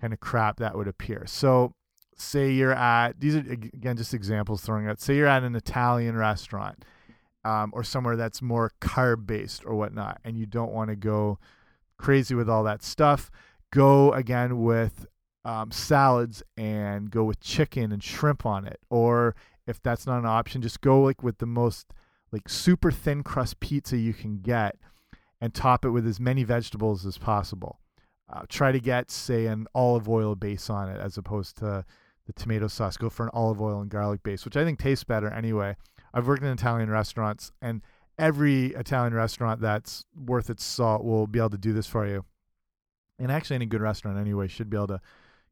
kind 0.01 0.13
of 0.13 0.21
crap 0.21 0.59
that 0.59 0.77
would 0.77 0.89
appear. 0.89 1.25
So, 1.27 1.75
say 2.17 2.51
you're 2.51 2.73
at 2.73 3.21
these 3.21 3.37
are 3.37 3.39
again 3.39 3.97
just 3.97 4.13
examples 4.13 4.63
throwing 4.63 4.87
out. 4.87 5.01
Say 5.01 5.17
you're 5.17 5.27
at 5.27 5.43
an 5.43 5.57
Italian 5.57 6.17
restaurant 6.17 6.85
um, 7.45 7.71
or 7.75 7.85
somewhere 7.85 8.17
that's 8.17 8.43
more 8.43 8.73
carb 8.81 9.27
based 9.27 9.65
or 9.65 9.75
whatnot, 9.75 10.21
and 10.25 10.37
you 10.39 10.47
don't 10.47 10.73
want 10.73 10.91
to 10.91 10.97
go 10.97 11.39
crazy 11.97 12.35
with 12.35 12.49
all 12.49 12.63
that 12.65 12.83
stuff 12.83 13.31
go 13.73 14.13
again 14.13 14.63
with 14.63 15.07
um, 15.45 15.71
salads 15.71 16.43
and 16.57 17.11
go 17.11 17.25
with 17.25 17.41
chicken 17.41 17.93
and 17.93 18.03
shrimp 18.03 18.45
on 18.47 18.67
it. 18.67 18.81
Or 18.91 19.35
if 19.67 19.83
that's 19.83 20.07
not 20.07 20.19
an 20.19 20.27
option, 20.27 20.63
just 20.63 20.81
go 20.81 21.03
like 21.03 21.23
with 21.23 21.39
the 21.39 21.47
most 21.47 21.93
like 22.33 22.49
super 22.49 22.91
thin 22.91 23.23
crust 23.23 23.61
pizza 23.61 23.97
you 23.97 24.13
can 24.13 24.41
get 24.41 24.77
and 25.41 25.55
top 25.55 25.85
it 25.85 25.91
with 25.91 26.07
as 26.07 26.21
many 26.21 26.45
vegetables 26.45 27.07
as 27.07 27.19
possible. 27.19 27.81
Uh, 28.31 28.43
try 28.49 28.73
to 28.73 28.81
get 28.81 29.11
say 29.11 29.47
an 29.47 29.67
olive 29.75 30.09
oil 30.09 30.35
base 30.35 30.69
on 30.69 30.89
it 30.89 31.01
as 31.01 31.17
opposed 31.17 31.57
to 31.59 31.85
the 32.27 32.33
tomato 32.35 32.67
sauce. 32.67 32.99
Go 32.99 33.09
for 33.09 33.25
an 33.25 33.31
olive 33.33 33.63
oil 33.63 33.81
and 33.81 33.91
garlic 33.91 34.23
base, 34.23 34.45
which 34.45 34.57
I 34.57 34.65
think 34.65 34.79
tastes 34.79 35.05
better 35.05 35.29
anyway. 35.29 35.77
I've 36.13 36.27
worked 36.27 36.43
in 36.43 36.49
Italian 36.49 36.91
restaurants 36.91 37.53
and 37.61 37.83
every 38.19 38.67
Italian 38.75 39.15
restaurant 39.15 39.61
that's 39.61 40.05
worth 40.17 40.51
its 40.51 40.65
salt 40.65 41.05
will 41.05 41.27
be 41.27 41.39
able 41.39 41.51
to 41.51 41.59
do 41.59 41.73
this 41.73 41.87
for 41.87 42.07
you 42.07 42.25
and 43.19 43.33
actually 43.33 43.57
any 43.57 43.67
good 43.67 43.81
restaurant 43.81 44.19
anyway 44.19 44.49
should 44.49 44.71
be 44.71 44.77
able 44.77 44.89
to 44.89 45.01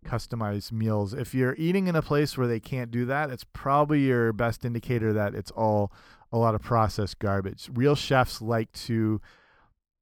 customize 0.05 0.71
meals. 0.71 1.13
If 1.13 1.35
you're 1.35 1.57
eating 1.59 1.89
in 1.89 1.97
a 1.97 2.03
place 2.03 2.39
where 2.39 2.47
they 2.47 2.61
can't 2.61 2.91
do 2.91 3.05
that, 3.07 3.31
it's 3.31 3.45
probably 3.53 4.01
your 4.01 4.33
best 4.33 4.65
indicator 4.65 5.13
that 5.13 5.35
it's 5.35 5.51
all 5.51 5.93
a 6.33 6.39
lot 6.39 6.55
of 6.55 6.63
processed 6.63 7.19
garbage. 7.19 7.69
Real 7.73 7.95
chefs 7.95 8.41
like 8.41 8.73
to 8.73 9.21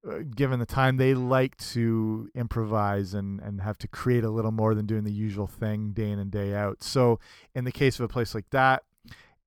uh, 0.07 0.19
given 0.35 0.59
the 0.59 0.65
time 0.67 0.97
they 0.97 1.15
like 1.15 1.57
to 1.57 2.29
improvise 2.35 3.15
and 3.15 3.39
and 3.41 3.61
have 3.61 3.77
to 3.79 3.87
create 3.87 4.23
a 4.23 4.29
little 4.29 4.51
more 4.51 4.75
than 4.75 4.85
doing 4.85 5.03
the 5.03 5.11
usual 5.11 5.47
thing 5.47 5.91
day 5.91 6.11
in 6.11 6.19
and 6.19 6.29
day 6.29 6.53
out. 6.53 6.83
So 6.83 7.19
in 7.55 7.63
the 7.63 7.71
case 7.71 7.99
of 7.99 8.05
a 8.05 8.07
place 8.07 8.35
like 8.35 8.49
that, 8.51 8.83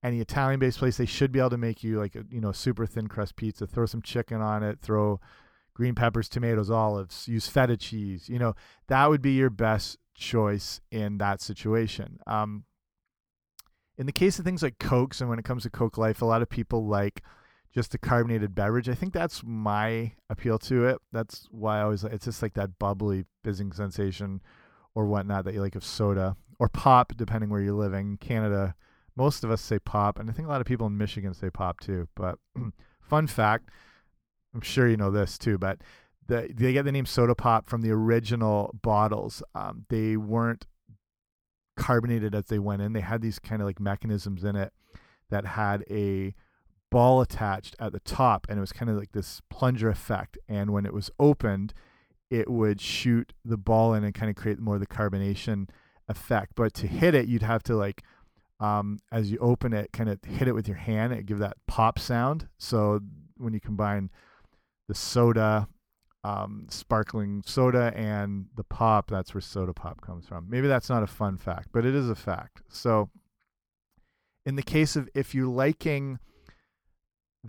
any 0.02 0.20
Italian 0.20 0.60
based 0.60 0.78
place, 0.78 0.96
they 0.96 1.06
should 1.06 1.32
be 1.32 1.38
able 1.38 1.50
to 1.50 1.58
make 1.58 1.82
you 1.82 1.98
like 1.98 2.14
a 2.14 2.24
you 2.30 2.40
know 2.40 2.52
super 2.52 2.86
thin 2.86 3.08
crust 3.08 3.36
pizza, 3.36 3.66
throw 3.66 3.86
some 3.86 4.02
chicken 4.02 4.40
on 4.40 4.62
it, 4.62 4.80
throw 4.80 5.20
green 5.74 5.94
peppers, 5.94 6.28
tomatoes, 6.28 6.70
olives, 6.70 7.28
use 7.28 7.48
feta 7.48 7.76
cheese. 7.76 8.28
You 8.28 8.38
know, 8.38 8.54
that 8.88 9.08
would 9.08 9.22
be 9.22 9.32
your 9.32 9.50
best 9.50 9.98
choice 10.14 10.80
in 10.90 11.18
that 11.18 11.40
situation. 11.40 12.18
Um, 12.26 12.64
in 13.96 14.06
the 14.06 14.12
case 14.12 14.38
of 14.38 14.44
things 14.44 14.62
like 14.62 14.78
Cokes, 14.78 15.20
and 15.20 15.28
when 15.28 15.38
it 15.38 15.44
comes 15.44 15.64
to 15.64 15.70
Coke 15.70 15.98
Life, 15.98 16.22
a 16.22 16.24
lot 16.24 16.42
of 16.42 16.48
people 16.48 16.86
like 16.86 17.22
just 17.74 17.94
a 17.94 17.98
carbonated 17.98 18.54
beverage. 18.54 18.88
I 18.88 18.94
think 18.94 19.12
that's 19.12 19.42
my 19.44 20.12
appeal 20.30 20.58
to 20.60 20.86
it. 20.86 20.98
That's 21.12 21.48
why 21.50 21.78
I 21.78 21.82
always 21.82 22.04
it's 22.04 22.24
just 22.24 22.42
like 22.42 22.54
that 22.54 22.78
bubbly, 22.78 23.24
fizzing 23.44 23.72
sensation 23.72 24.40
or 24.94 25.06
whatnot 25.06 25.44
that 25.44 25.54
you 25.54 25.60
like 25.60 25.76
of 25.76 25.84
soda 25.84 26.36
or 26.58 26.68
pop, 26.68 27.12
depending 27.16 27.50
where 27.50 27.60
you're 27.60 27.72
living. 27.72 28.16
Canada, 28.18 28.74
most 29.18 29.44
of 29.44 29.50
us 29.50 29.60
say 29.60 29.78
pop, 29.78 30.18
and 30.18 30.30
I 30.30 30.32
think 30.32 30.48
a 30.48 30.50
lot 30.50 30.62
of 30.62 30.66
people 30.66 30.86
in 30.86 30.96
Michigan 30.96 31.34
say 31.34 31.50
pop 31.50 31.80
too. 31.80 32.08
But 32.14 32.38
fun 33.02 33.26
fact 33.26 33.68
I'm 34.54 34.60
sure 34.60 34.88
you 34.88 34.96
know 34.96 35.10
this 35.10 35.38
too, 35.38 35.58
but 35.58 35.78
the, 36.26 36.50
they 36.52 36.72
get 36.72 36.84
the 36.84 36.92
name 36.92 37.06
soda 37.06 37.34
pop 37.34 37.68
from 37.68 37.82
the 37.82 37.90
original 37.90 38.74
bottles. 38.82 39.42
Um, 39.54 39.86
they 39.88 40.16
weren't 40.16 40.66
carbonated 41.76 42.34
as 42.34 42.46
they 42.46 42.58
went 42.58 42.82
in. 42.82 42.92
They 42.92 43.00
had 43.00 43.22
these 43.22 43.38
kind 43.38 43.62
of 43.62 43.66
like 43.66 43.80
mechanisms 43.80 44.44
in 44.44 44.56
it 44.56 44.72
that 45.30 45.44
had 45.44 45.84
a 45.90 46.34
ball 46.90 47.20
attached 47.20 47.76
at 47.78 47.92
the 47.92 48.00
top, 48.00 48.46
and 48.48 48.58
it 48.58 48.60
was 48.60 48.72
kind 48.72 48.90
of 48.90 48.96
like 48.96 49.12
this 49.12 49.40
plunger 49.50 49.90
effect. 49.90 50.38
And 50.48 50.72
when 50.72 50.86
it 50.86 50.94
was 50.94 51.10
opened, 51.18 51.74
it 52.30 52.50
would 52.50 52.80
shoot 52.80 53.32
the 53.44 53.56
ball 53.56 53.94
in 53.94 54.04
and 54.04 54.14
kind 54.14 54.30
of 54.30 54.36
create 54.36 54.58
more 54.58 54.74
of 54.74 54.80
the 54.80 54.86
carbonation 54.86 55.68
effect. 56.08 56.52
But 56.54 56.74
to 56.74 56.86
hit 56.86 57.14
it, 57.14 57.28
you'd 57.28 57.42
have 57.42 57.62
to 57.64 57.76
like 57.76 58.02
um, 58.60 58.98
as 59.12 59.30
you 59.30 59.38
open 59.38 59.72
it, 59.72 59.92
kind 59.92 60.08
of 60.08 60.18
hit 60.24 60.48
it 60.48 60.52
with 60.52 60.68
your 60.68 60.76
hand. 60.76 61.12
It 61.12 61.26
give 61.26 61.38
that 61.38 61.56
pop 61.66 61.98
sound. 61.98 62.48
So 62.58 63.00
when 63.36 63.54
you 63.54 63.60
combine 63.60 64.10
the 64.88 64.94
soda, 64.94 65.68
um, 66.24 66.66
sparkling 66.68 67.42
soda, 67.46 67.92
and 67.94 68.46
the 68.56 68.64
pop. 68.64 69.10
That's 69.10 69.34
where 69.34 69.40
soda 69.40 69.72
pop 69.72 70.00
comes 70.00 70.26
from. 70.26 70.46
Maybe 70.48 70.66
that's 70.66 70.88
not 70.88 71.02
a 71.02 71.06
fun 71.06 71.36
fact, 71.36 71.68
but 71.72 71.84
it 71.84 71.94
is 71.94 72.10
a 72.10 72.14
fact. 72.14 72.62
So, 72.68 73.10
in 74.44 74.56
the 74.56 74.62
case 74.62 74.96
of 74.96 75.08
if 75.14 75.34
you're 75.34 75.46
liking 75.46 76.18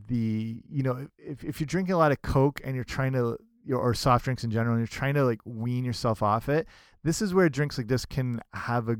the, 0.07 0.61
you 0.69 0.83
know, 0.83 1.07
if, 1.17 1.43
if 1.43 1.59
you're 1.59 1.67
drinking 1.67 1.93
a 1.93 1.97
lot 1.97 2.11
of 2.11 2.21
Coke 2.21 2.61
and 2.63 2.75
you're 2.75 2.83
trying 2.83 3.13
to, 3.13 3.37
or 3.71 3.93
soft 3.93 4.25
drinks 4.25 4.43
in 4.43 4.51
general, 4.51 4.75
and 4.75 4.81
you're 4.81 4.87
trying 4.87 5.15
to 5.15 5.25
like 5.25 5.39
wean 5.45 5.83
yourself 5.83 6.21
off 6.21 6.47
it, 6.49 6.67
this 7.03 7.21
is 7.21 7.33
where 7.33 7.49
drinks 7.49 7.77
like 7.77 7.87
this 7.87 8.05
can 8.05 8.41
have 8.53 8.89
a, 8.89 8.97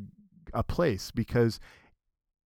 a 0.53 0.63
place 0.63 1.11
because 1.11 1.59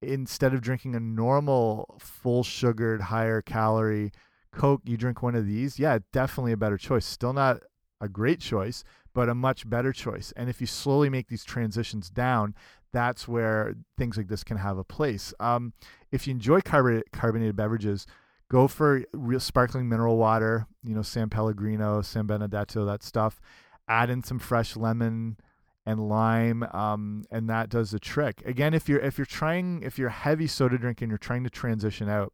instead 0.04 0.54
of 0.54 0.62
drinking 0.62 0.96
a 0.96 1.00
normal 1.00 1.98
full 2.00 2.44
sugared, 2.44 3.02
higher 3.02 3.42
calorie, 3.42 4.12
Coke, 4.52 4.82
you 4.86 4.98
drink 4.98 5.24
one 5.24 5.36
of 5.36 5.48
these, 5.48 5.80
yeah, 5.80 6.00
definitely 6.12 6.52
a 6.52 6.58
better 6.58 6.78
choice. 6.78 7.06
Still 7.06 7.34
not 7.34 7.62
a 8.00 8.08
great 8.08 8.40
choice, 8.40 8.84
but 9.14 9.30
a 9.30 9.36
much 9.36 9.70
better 9.70 9.92
choice. 9.92 10.32
And 10.36 10.50
if 10.50 10.62
you 10.62 10.68
slowly 10.68 11.10
make 11.10 11.28
these 11.28 11.44
transitions 11.44 12.10
down, 12.10 12.56
that's 12.92 13.28
where 13.28 13.76
things 13.98 14.18
like 14.18 14.28
this 14.28 14.44
can 14.44 14.58
have 14.58 14.78
a 14.78 14.84
place. 14.84 15.34
Um, 15.40 15.74
if 16.12 16.28
you 16.28 16.32
enjoy 16.32 16.62
carbonated 16.62 17.56
beverages, 17.56 18.06
go 18.50 18.68
for 18.68 19.04
real 19.14 19.40
sparkling 19.40 19.90
mineral 19.90 20.18
water, 20.18 20.68
you 20.84 20.94
know, 20.94 21.02
San 21.02 21.30
Pellegrino, 21.30 22.02
San 22.02 22.28
Benedetto, 22.28 22.86
that 22.86 23.02
stuff. 23.02 23.42
Add 23.88 24.12
in 24.12 24.24
some 24.24 24.40
fresh 24.40 24.76
lemon 24.76 25.38
and 25.86 26.08
lime, 26.08 26.64
um, 26.72 27.24
and 27.32 27.50
that 27.50 27.70
does 27.70 27.92
the 27.92 28.00
trick. 28.00 28.42
Again, 28.46 28.74
if 28.74 28.88
you're 28.88 29.00
if 29.00 29.18
you're 29.18 29.26
trying 29.26 29.82
if 29.84 30.00
you're 30.00 30.10
heavy 30.10 30.48
soda 30.48 30.78
drinker 30.78 31.04
and 31.04 31.12
you're 31.12 31.18
trying 31.18 31.44
to 31.44 31.50
transition 31.50 32.10
out, 32.10 32.34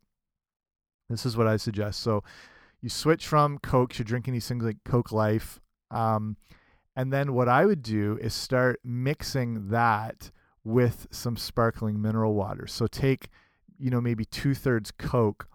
this 1.09 1.25
is 1.25 1.35
what 1.35 1.47
I 1.47 1.57
suggest. 1.57 2.01
So 2.01 2.23
you 2.81 2.89
switch 2.89 3.27
from 3.27 3.57
Coke, 3.59 3.97
you're 3.97 4.05
drinking 4.05 4.33
these 4.33 4.47
things 4.47 4.63
like 4.63 4.77
Coke 4.85 5.11
Life. 5.11 5.59
Um, 5.91 6.37
and 6.95 7.11
then 7.11 7.33
what 7.33 7.49
I 7.49 7.65
would 7.65 7.81
do 7.81 8.17
is 8.21 8.33
start 8.33 8.79
mixing 8.83 9.69
that 9.69 10.31
with 10.63 11.07
some 11.11 11.37
sparkling 11.37 12.01
mineral 12.01 12.33
water. 12.33 12.67
So 12.67 12.87
take 12.87 13.29
you 13.79 13.89
know, 13.89 14.01
maybe 14.01 14.25
two 14.25 14.53
thirds 14.53 14.91
Coke 14.91 15.47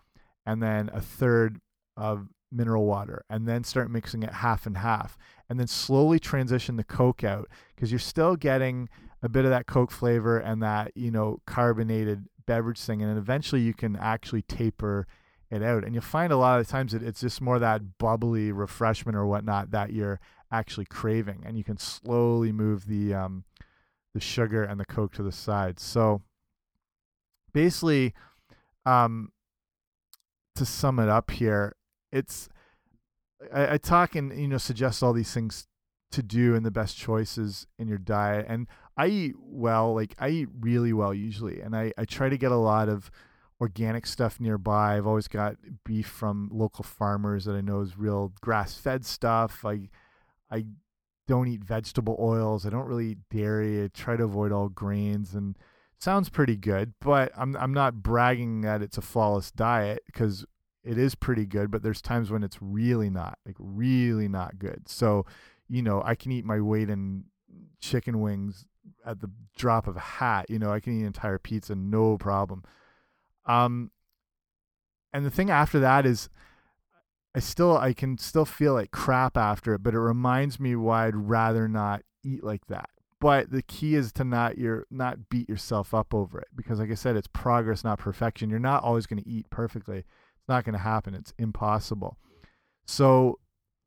and 0.46 0.62
then 0.62 0.90
a 0.92 1.00
third 1.00 1.60
of 1.96 2.28
mineral 2.50 2.86
water 2.86 3.24
and 3.28 3.46
then 3.46 3.62
start 3.62 3.90
mixing 3.90 4.22
it 4.22 4.32
half 4.32 4.66
and 4.66 4.78
half 4.78 5.18
and 5.48 5.60
then 5.60 5.66
slowly 5.66 6.18
transition 6.18 6.76
the 6.76 6.84
Coke 6.84 7.24
out 7.24 7.48
because 7.74 7.92
you're 7.92 7.98
still 7.98 8.36
getting 8.36 8.88
a 9.22 9.28
bit 9.28 9.44
of 9.44 9.50
that 9.50 9.66
Coke 9.66 9.90
flavor 9.90 10.38
and 10.38 10.62
that, 10.62 10.92
you 10.94 11.10
know, 11.10 11.40
carbonated 11.46 12.26
beverage 12.46 12.80
thing. 12.80 13.02
And 13.02 13.18
eventually 13.18 13.62
you 13.62 13.74
can 13.74 13.96
actually 13.96 14.42
taper 14.42 15.06
it 15.50 15.62
out. 15.62 15.84
And 15.84 15.94
you'll 15.94 16.02
find 16.02 16.32
a 16.32 16.36
lot 16.36 16.60
of 16.60 16.68
times 16.68 16.92
that 16.92 17.02
it's 17.02 17.20
just 17.20 17.40
more 17.40 17.58
that 17.58 17.98
bubbly 17.98 18.52
refreshment 18.52 19.16
or 19.16 19.26
whatnot 19.26 19.70
that 19.70 19.92
you're 19.92 20.20
actually 20.50 20.86
craving. 20.86 21.42
And 21.44 21.56
you 21.56 21.64
can 21.64 21.78
slowly 21.78 22.52
move 22.52 22.86
the, 22.86 23.14
um, 23.14 23.44
the 24.14 24.20
sugar 24.20 24.62
and 24.62 24.78
the 24.78 24.84
Coke 24.84 25.12
to 25.14 25.22
the 25.22 25.32
side. 25.32 25.78
So 25.78 26.22
basically, 27.52 28.14
um, 28.86 29.32
to 30.56 30.64
sum 30.64 30.98
it 30.98 31.08
up 31.08 31.30
here, 31.30 31.74
it's 32.12 32.48
I, 33.52 33.74
I 33.74 33.78
talk 33.78 34.14
and 34.14 34.36
you 34.38 34.48
know 34.48 34.58
suggest 34.58 35.02
all 35.02 35.12
these 35.12 35.32
things 35.32 35.66
to 36.12 36.22
do 36.22 36.54
and 36.54 36.64
the 36.64 36.70
best 36.70 36.96
choices 36.96 37.66
in 37.78 37.88
your 37.88 37.98
diet. 37.98 38.46
And 38.48 38.68
I 38.96 39.08
eat 39.08 39.34
well, 39.38 39.94
like 39.94 40.14
I 40.18 40.28
eat 40.28 40.48
really 40.60 40.92
well 40.92 41.12
usually, 41.12 41.60
and 41.60 41.76
I 41.76 41.92
I 41.98 42.04
try 42.04 42.28
to 42.28 42.38
get 42.38 42.52
a 42.52 42.56
lot 42.56 42.88
of 42.88 43.10
organic 43.60 44.06
stuff 44.06 44.40
nearby. 44.40 44.96
I've 44.96 45.06
always 45.06 45.28
got 45.28 45.56
beef 45.84 46.06
from 46.06 46.48
local 46.52 46.84
farmers 46.84 47.44
that 47.44 47.54
I 47.54 47.60
know 47.60 47.80
is 47.80 47.98
real 47.98 48.32
grass 48.40 48.76
fed 48.76 49.04
stuff. 49.04 49.64
I 49.64 49.88
I 50.50 50.66
don't 51.26 51.48
eat 51.48 51.64
vegetable 51.64 52.16
oils. 52.20 52.66
I 52.66 52.70
don't 52.70 52.86
really 52.86 53.12
eat 53.12 53.18
dairy. 53.30 53.84
I 53.84 53.88
try 53.88 54.16
to 54.16 54.24
avoid 54.24 54.52
all 54.52 54.68
grains 54.68 55.34
and 55.34 55.56
sounds 55.98 56.28
pretty 56.28 56.56
good, 56.56 56.94
but 57.00 57.32
I'm 57.36 57.56
I'm 57.56 57.74
not 57.74 58.02
bragging 58.02 58.60
that 58.60 58.82
it's 58.82 58.98
a 58.98 59.02
flawless 59.02 59.50
diet 59.50 60.02
because 60.06 60.44
it 60.84 60.98
is 60.98 61.14
pretty 61.14 61.46
good, 61.46 61.70
but 61.70 61.82
there's 61.82 62.02
times 62.02 62.30
when 62.30 62.44
it's 62.44 62.58
really 62.60 63.10
not, 63.10 63.38
like 63.46 63.56
really 63.58 64.28
not 64.28 64.58
good. 64.58 64.88
So, 64.88 65.24
you 65.68 65.82
know, 65.82 66.02
I 66.04 66.14
can 66.14 66.30
eat 66.30 66.44
my 66.44 66.60
weight 66.60 66.90
in 66.90 67.24
chicken 67.80 68.20
wings 68.20 68.66
at 69.04 69.20
the 69.20 69.30
drop 69.56 69.86
of 69.86 69.96
a 69.96 70.00
hat. 70.00 70.46
You 70.50 70.58
know, 70.58 70.72
I 70.72 70.80
can 70.80 70.92
eat 70.96 71.00
an 71.00 71.06
entire 71.06 71.38
pizza 71.38 71.74
no 71.74 72.18
problem. 72.18 72.64
Um, 73.46 73.90
and 75.12 75.24
the 75.24 75.30
thing 75.30 75.50
after 75.50 75.80
that 75.80 76.04
is, 76.04 76.28
I 77.34 77.40
still 77.40 77.76
I 77.76 77.92
can 77.92 78.18
still 78.18 78.44
feel 78.44 78.74
like 78.74 78.90
crap 78.90 79.36
after 79.36 79.74
it, 79.74 79.82
but 79.82 79.94
it 79.94 79.98
reminds 79.98 80.60
me 80.60 80.76
why 80.76 81.06
I'd 81.06 81.16
rather 81.16 81.66
not 81.66 82.02
eat 82.22 82.44
like 82.44 82.66
that. 82.66 82.90
But 83.20 83.50
the 83.50 83.62
key 83.62 83.94
is 83.94 84.12
to 84.12 84.24
not 84.24 84.58
your 84.58 84.86
not 84.90 85.28
beat 85.30 85.48
yourself 85.48 85.94
up 85.94 86.14
over 86.14 86.38
it 86.40 86.48
because, 86.54 86.78
like 86.78 86.90
I 86.90 86.94
said, 86.94 87.16
it's 87.16 87.26
progress, 87.26 87.82
not 87.82 87.98
perfection. 87.98 88.50
You're 88.50 88.58
not 88.58 88.84
always 88.84 89.06
going 89.06 89.22
to 89.22 89.28
eat 89.28 89.50
perfectly. 89.50 90.04
It's 90.44 90.48
not 90.50 90.64
going 90.64 90.74
to 90.74 90.78
happen. 90.78 91.14
It's 91.14 91.32
impossible. 91.38 92.18
So, 92.84 93.38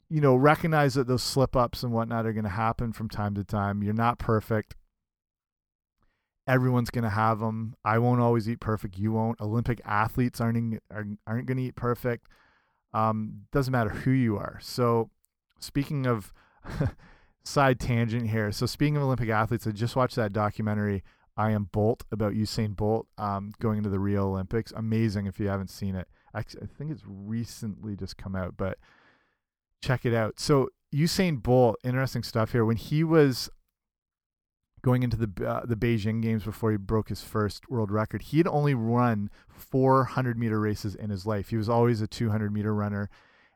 you 0.10 0.22
know, 0.22 0.36
recognize 0.36 0.96
that 0.96 1.06
those 1.06 1.22
slip 1.22 1.56
ups 1.56 1.84
and 1.84 1.94
whatnot 1.94 2.26
are 2.26 2.34
going 2.34 2.46
to 2.46 2.50
happen 2.50 2.94
from 2.94 3.10
time 3.10 3.36
to 3.36 3.44
time. 3.44 3.84
You're 3.84 3.94
not 3.94 4.18
perfect. 4.18 4.76
Everyone's 6.48 6.90
going 6.90 7.04
to 7.04 7.12
have 7.12 7.40
them. 7.40 7.76
I 7.86 8.00
won't 8.00 8.22
always 8.22 8.50
eat 8.50 8.60
perfect. 8.60 8.98
You 8.98 9.12
won't. 9.12 9.40
Olympic 9.40 9.82
athletes 9.86 10.42
aren't 10.42 10.80
aren't, 10.90 11.46
going 11.46 11.58
to 11.58 11.64
eat 11.64 11.76
perfect. 11.76 12.28
Um, 12.92 13.42
doesn't 13.52 13.72
matter 13.72 13.92
who 13.92 14.12
you 14.12 14.38
are. 14.38 14.58
So, 14.60 15.12
speaking 15.60 16.08
of 16.08 16.34
side 17.48 17.80
tangent 17.80 18.30
here. 18.30 18.52
So 18.52 18.66
speaking 18.66 18.98
of 18.98 19.04
Olympic 19.04 19.30
athletes, 19.30 19.68
I 19.68 19.72
just 19.72 19.96
watched 19.96 20.16
that 20.16 20.34
documentary 20.34 21.04
I 21.38 21.52
Am 21.52 21.66
Bolt 21.66 22.04
about 22.12 22.34
Usain 22.34 22.76
Bolt 22.76 23.08
um, 23.18 23.52
going 23.60 23.78
into 23.78 23.90
the 23.90 24.00
Rio 24.00 24.28
Olympics. 24.28 24.72
Amazing 24.76 25.28
if 25.28 25.40
you 25.40 25.48
haven't 25.48 25.70
seen 25.70 25.96
it. 25.96 26.08
I 26.34 26.44
think 26.44 26.92
it's 26.92 27.04
recently 27.08 27.96
just 27.96 28.18
come 28.18 28.36
out, 28.36 28.56
but 28.58 28.78
check 29.82 30.06
it 30.06 30.14
out. 30.14 30.40
So 30.40 30.70
Usain 30.94 31.42
Bolt, 31.42 31.78
interesting 31.84 32.24
stuff 32.24 32.52
here. 32.52 32.66
When 32.66 32.78
he 32.78 33.04
was 33.04 33.50
going 34.84 35.04
into 35.04 35.18
the 35.18 35.48
uh, 35.48 35.66
the 35.66 35.76
Beijing 35.76 36.22
Games 36.22 36.44
before 36.44 36.72
he 36.72 36.78
broke 36.78 37.10
his 37.10 37.22
first 37.22 37.70
world 37.70 37.92
record, 37.92 38.24
he 38.24 38.38
had 38.38 38.48
only 38.48 38.74
run 38.74 39.30
400 39.50 40.38
meter 40.38 40.60
races 40.60 40.96
in 40.96 41.10
his 41.10 41.26
life. 41.26 41.50
He 41.50 41.58
was 41.58 41.70
always 41.70 42.02
a 42.02 42.08
200 42.08 42.54
meter 42.54 42.74
runner 42.74 43.10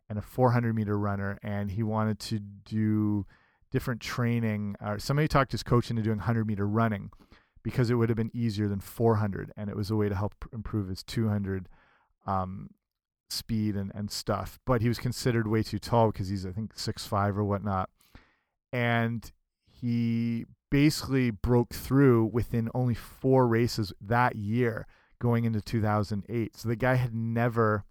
and 0.09 0.17
a 0.17 0.21
400 0.21 0.75
meter 0.75 0.97
runner, 0.97 1.39
and 1.43 1.71
he 1.71 1.83
wanted 1.83 2.19
to 2.19 2.39
do 2.39 3.25
different 3.71 4.01
training. 4.01 4.75
Uh, 4.83 4.97
somebody 4.97 5.27
talked 5.27 5.51
his 5.51 5.63
coach 5.63 5.89
into 5.89 6.01
doing 6.01 6.17
100 6.17 6.45
meter 6.45 6.67
running 6.67 7.11
because 7.63 7.89
it 7.89 7.95
would 7.95 8.09
have 8.09 8.15
been 8.15 8.31
easier 8.33 8.67
than 8.67 8.79
400, 8.79 9.51
and 9.55 9.69
it 9.69 9.75
was 9.75 9.91
a 9.91 9.95
way 9.95 10.09
to 10.09 10.15
help 10.15 10.33
improve 10.53 10.89
his 10.89 11.03
200 11.03 11.69
um, 12.25 12.69
speed 13.29 13.75
and, 13.75 13.91
and 13.95 14.11
stuff. 14.11 14.59
But 14.65 14.81
he 14.81 14.87
was 14.87 14.99
considered 14.99 15.47
way 15.47 15.63
too 15.63 15.79
tall 15.79 16.11
because 16.11 16.29
he's, 16.29 16.45
I 16.45 16.51
think, 16.51 16.77
six 16.77 17.05
five 17.05 17.37
or 17.37 17.43
whatnot. 17.43 17.89
And 18.73 19.29
he 19.67 20.45
basically 20.69 21.31
broke 21.31 21.73
through 21.73 22.29
within 22.31 22.69
only 22.73 22.93
four 22.93 23.47
races 23.47 23.91
that 24.01 24.35
year 24.35 24.87
going 25.19 25.45
into 25.45 25.61
2008. 25.61 26.57
So 26.57 26.69
the 26.69 26.75
guy 26.75 26.95
had 26.95 27.13
never 27.13 27.85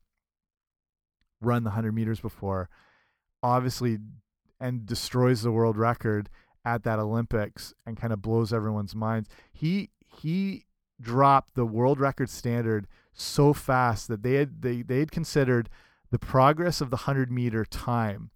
run 1.40 1.64
the 1.64 1.70
100 1.70 1.92
meters 1.92 2.20
before. 2.20 2.68
Obviously, 3.42 3.98
and 4.58 4.84
destroys 4.84 5.42
the 5.42 5.52
world 5.52 5.78
record 5.78 6.28
at 6.64 6.82
that 6.84 6.98
Olympics 6.98 7.74
and 7.86 7.96
kind 7.96 8.12
of 8.12 8.22
blows 8.22 8.52
everyone's 8.52 8.94
minds. 8.94 9.28
He 9.52 9.90
he 10.04 10.66
dropped 11.00 11.54
the 11.54 11.64
world 11.64 11.98
record 11.98 12.28
standard 12.28 12.86
so 13.12 13.52
fast 13.52 14.08
that 14.08 14.22
they 14.22 14.34
had 14.34 14.62
they, 14.62 14.82
they 14.82 14.98
had 14.98 15.10
considered 15.10 15.68
the 16.10 16.18
progress 16.18 16.80
of 16.80 16.90
the 16.90 16.96
100 16.96 17.30
meter 17.30 17.64
time 17.64 18.30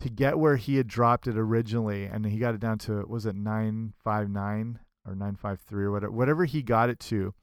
to 0.00 0.08
get 0.10 0.38
where 0.38 0.56
he 0.56 0.76
had 0.76 0.88
dropped 0.88 1.26
it 1.26 1.36
originally 1.36 2.04
and 2.04 2.26
he 2.26 2.38
got 2.38 2.54
it 2.54 2.60
down 2.60 2.78
to 2.78 3.04
was 3.08 3.24
it 3.24 3.36
959 3.36 4.80
or 5.06 5.12
953 5.12 5.84
or 5.84 5.90
whatever 5.90 6.12
whatever 6.12 6.44
he 6.44 6.62
got 6.62 6.90
it 6.90 6.98
to 6.98 7.34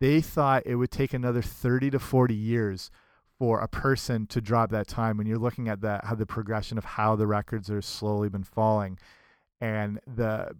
they 0.00 0.20
thought 0.20 0.66
it 0.66 0.76
would 0.76 0.90
take 0.90 1.14
another 1.14 1.42
30 1.42 1.90
to 1.90 1.98
40 1.98 2.34
years 2.34 2.90
for 3.38 3.60
a 3.60 3.68
person 3.68 4.26
to 4.26 4.40
drop 4.40 4.70
that 4.70 4.88
time 4.88 5.16
when 5.16 5.26
you're 5.26 5.38
looking 5.38 5.68
at 5.68 5.80
that 5.80 6.04
how 6.04 6.14
the 6.14 6.26
progression 6.26 6.76
of 6.76 6.84
how 6.84 7.16
the 7.16 7.26
records 7.26 7.70
are 7.70 7.82
slowly 7.82 8.28
been 8.28 8.44
falling 8.44 8.98
and 9.60 10.00
the 10.06 10.50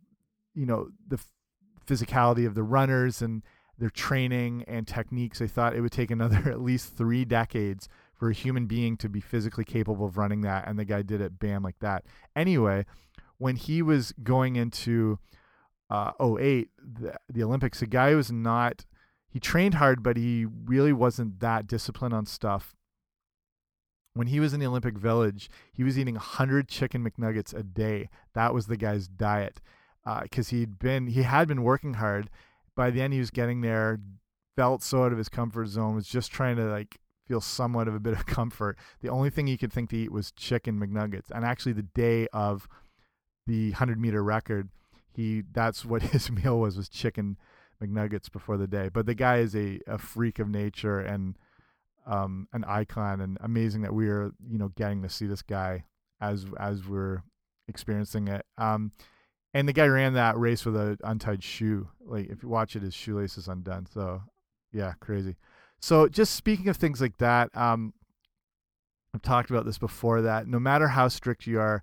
you 0.55 0.67
know 0.67 0.89
the 1.07 1.19
physicality 1.87 2.47
of 2.47 2.55
the 2.55 2.63
runners 2.63 3.23
and 3.23 3.43
their 3.79 3.91
training 3.91 4.65
and 4.69 4.87
techniques 4.87 5.39
they 5.39 5.49
thought 5.49 5.75
it 5.75 5.81
would 5.81 5.93
take 5.93 6.11
another 6.11 6.37
at 6.51 6.61
least 6.61 6.97
3 6.97 7.25
decades 7.25 7.89
for 8.15 8.29
a 8.31 8.35
human 8.35 8.67
being 8.67 8.97
to 8.99 9.09
be 9.09 9.21
physically 9.21 9.65
capable 9.65 10.07
of 10.07 10.19
running 10.19 10.43
that 10.43 10.69
and 10.69 10.79
the 10.79 10.85
guy 10.85 11.03
did 11.03 11.21
it 11.21 11.39
bam 11.39 11.63
like 11.63 11.79
that 11.81 12.05
anyway 12.37 12.85
when 13.39 13.57
he 13.57 13.81
was 13.81 14.13
going 14.23 14.57
into 14.57 15.19
uh 15.89 16.13
08 16.21 16.69
the, 16.79 17.15
the 17.33 17.43
Olympics 17.43 17.81
the 17.81 17.87
guy 17.87 18.15
was 18.15 18.31
not 18.31 18.85
he 19.31 19.39
trained 19.39 19.75
hard, 19.75 20.03
but 20.03 20.17
he 20.17 20.45
really 20.45 20.93
wasn't 20.93 21.39
that 21.41 21.67
disciplined 21.69 22.13
on 22.13 22.27
stuff. 22.27 22.75
When 24.21 24.27
he 24.27 24.39
was 24.39 24.53
in 24.53 24.61
the 24.61 24.67
Olympic 24.67 24.99
Village, 24.99 25.49
he 25.73 25.83
was 25.83 25.99
eating 25.99 26.13
100 26.13 26.69
chicken 26.69 27.03
McNuggets 27.03 27.55
a 27.55 27.63
day. 27.63 28.11
That 28.35 28.53
was 28.53 28.67
the 28.67 28.77
guy's 28.77 29.09
diet 29.09 29.63
because 30.21 30.53
uh, 30.53 30.57
he'd 30.57 30.79
been 30.79 31.07
he 31.07 31.23
had 31.23 31.49
been 31.49 31.63
working 31.63 31.95
hard. 31.95 32.29
By 32.77 32.91
the 32.91 33.01
end, 33.01 33.15
he 33.15 33.19
was 33.19 33.31
getting 33.31 33.63
there, 33.63 33.99
felt 34.55 34.83
so 34.83 35.05
out 35.05 35.13
of 35.13 35.17
his 35.17 35.31
comfort 35.31 35.69
zone, 35.69 35.95
was 35.95 36.07
just 36.07 36.31
trying 36.31 36.57
to 36.57 36.65
like 36.65 36.99
feel 37.27 37.41
somewhat 37.41 37.89
of 37.89 37.95
a 37.95 37.99
bit 37.99 38.13
of 38.13 38.27
comfort. 38.37 38.77
The 39.01 39.09
only 39.09 39.31
thing 39.31 39.47
he 39.47 39.57
could 39.57 39.73
think 39.73 39.89
to 39.89 39.97
eat 39.97 40.13
was 40.13 40.33
chicken 40.33 40.79
McNuggets. 40.79 41.31
And 41.31 41.43
actually, 41.43 41.73
the 41.73 41.85
day 41.85 42.29
of 42.31 42.69
the 43.47 43.71
100 43.71 43.99
meter 43.99 44.23
record, 44.23 44.69
he 45.11 45.45
that's 45.51 45.83
what 45.83 46.03
his 46.13 46.31
meal 46.31 46.61
was 46.61 46.77
was 46.77 46.91
chicken 46.91 47.39
McNuggets 47.83 48.31
before 48.31 48.59
the 48.59 48.69
day. 48.69 48.91
But 48.93 49.07
the 49.07 49.15
guy 49.15 49.39
is 49.39 49.57
a, 49.57 49.81
a 49.87 49.97
freak 49.97 50.39
of 50.39 50.51
nature 50.51 50.99
and 50.99 51.39
um, 52.11 52.49
an 52.53 52.65
icon, 52.65 53.21
and 53.21 53.39
amazing 53.41 53.83
that 53.83 53.95
we 53.95 54.09
are 54.09 54.33
you 54.49 54.59
know 54.59 54.69
getting 54.77 55.03
to 55.03 55.09
see 55.09 55.27
this 55.27 55.43
guy 55.43 55.85
as 56.21 56.45
as 56.59 56.87
we're 56.87 57.23
experiencing 57.69 58.29
it. 58.29 58.45
Um, 58.59 58.93
and 59.55 59.69
the 59.69 59.73
guy 59.73 59.87
ran 59.87 60.15
that 60.15 60.39
race 60.39 60.67
with 60.67 60.77
a 60.77 60.99
untied 61.05 61.43
shoe. 61.43 61.89
Like 62.05 62.29
if 62.29 62.43
you 62.43 62.49
watch 62.49 62.77
it, 62.77 62.83
his 62.83 62.95
shoelace 62.95 63.39
is 63.39 63.49
undone. 63.49 63.87
So 63.87 64.23
yeah, 64.73 64.93
crazy. 65.01 65.37
So 65.81 66.09
just 66.09 66.35
speaking 66.35 66.69
of 66.69 66.77
things 66.77 67.01
like 67.01 67.17
that, 67.19 67.57
um, 67.57 67.95
I've 69.15 69.23
talked 69.23 69.51
about 69.51 69.65
this 69.65 69.79
before. 69.79 70.21
That 70.23 70.47
no 70.47 70.59
matter 70.59 70.89
how 70.89 71.09
strict 71.09 71.47
you 71.47 71.61
are, 71.61 71.83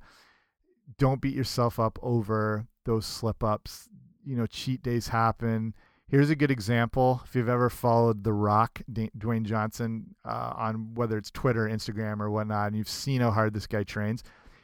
don't 0.97 1.21
beat 1.21 1.35
yourself 1.35 1.79
up 1.79 1.97
over 2.01 2.67
those 2.85 3.05
slip 3.05 3.43
ups. 3.43 3.89
You 4.25 4.35
know, 4.35 4.45
cheat 4.45 4.83
days 4.83 5.07
happen. 5.07 5.73
Here's 6.09 6.29
a 6.29 6.37
good 6.37 6.51
example. 6.51 7.21
If 7.25 7.35
you've 7.35 7.49
ever 7.49 7.69
followed 7.69 8.23
The 8.23 8.31
Rock, 8.31 8.81
Dwayne 8.89 9.43
Johnson, 9.43 10.15
uh, 10.23 10.53
on 10.55 10.95
whether 10.95 11.17
it's 11.17 11.29
Twitter, 11.29 11.67
Instagram, 11.67 12.21
or 12.21 12.29
whatnot, 12.29 12.67
and 12.67 12.77
you've 12.77 12.87
seen 12.87 13.19
how 13.19 13.31
hard 13.31 13.53
this 13.53 13.67
guy 13.67 13.83
trains, 13.83 14.23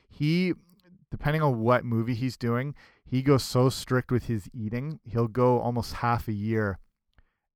he, 0.10 0.54
depending 1.12 1.42
on 1.42 1.60
what 1.60 1.84
movie 1.84 2.14
he's 2.14 2.38
doing, 2.38 2.76
he 3.04 3.22
goes 3.22 3.44
so 3.44 3.68
strict 3.68 4.10
with 4.10 4.28
his 4.28 4.50
eating, 4.54 5.02
he'll 5.04 5.28
go 5.28 5.60
almost 5.60 5.96
half 5.96 6.30
a 6.30 6.34
year 6.34 6.80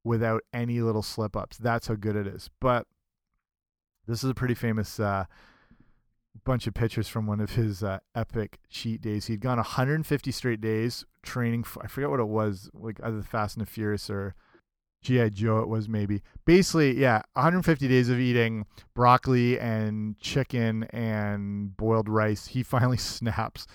without 0.03 0.43
any 0.51 0.81
little 0.81 1.01
slip 1.01 1.37
ups. 1.37 1.57
That's 1.57 1.87
how 1.87 1.95
good 1.95 2.17
it 2.17 2.27
is. 2.27 2.49
But 2.59 2.87
this 4.05 4.21
is 4.21 4.29
a 4.29 4.35
pretty 4.35 4.53
famous 4.53 4.99
uh, 4.99 5.25
bunch 6.45 6.67
of 6.67 6.73
pictures 6.73 7.07
from 7.07 7.27
one 7.27 7.39
of 7.39 7.51
his 7.51 7.83
uh, 7.83 7.99
epic 8.15 8.59
cheat 8.69 9.01
days. 9.01 9.27
He'd 9.27 9.41
gone 9.41 9.57
150 9.57 10.31
straight 10.31 10.61
days 10.61 11.05
training. 11.23 11.63
For, 11.63 11.83
I 11.83 11.87
forget 11.87 12.09
what 12.09 12.19
it 12.19 12.27
was, 12.27 12.69
like 12.73 12.99
either 13.03 13.21
Fast 13.21 13.57
and 13.57 13.65
the 13.65 13.69
Furious 13.69 14.09
or 14.09 14.35
GI 15.01 15.31
Joe. 15.31 15.59
It 15.59 15.67
was 15.67 15.87
maybe 15.87 16.21
basically 16.45 16.99
yeah, 16.99 17.21
150 17.33 17.87
days 17.87 18.09
of 18.09 18.19
eating 18.19 18.65
broccoli 18.93 19.59
and 19.59 20.19
chicken 20.19 20.83
and 20.85 21.75
boiled 21.77 22.09
rice. 22.09 22.47
He 22.47 22.63
finally 22.63 22.97
snaps. 22.97 23.67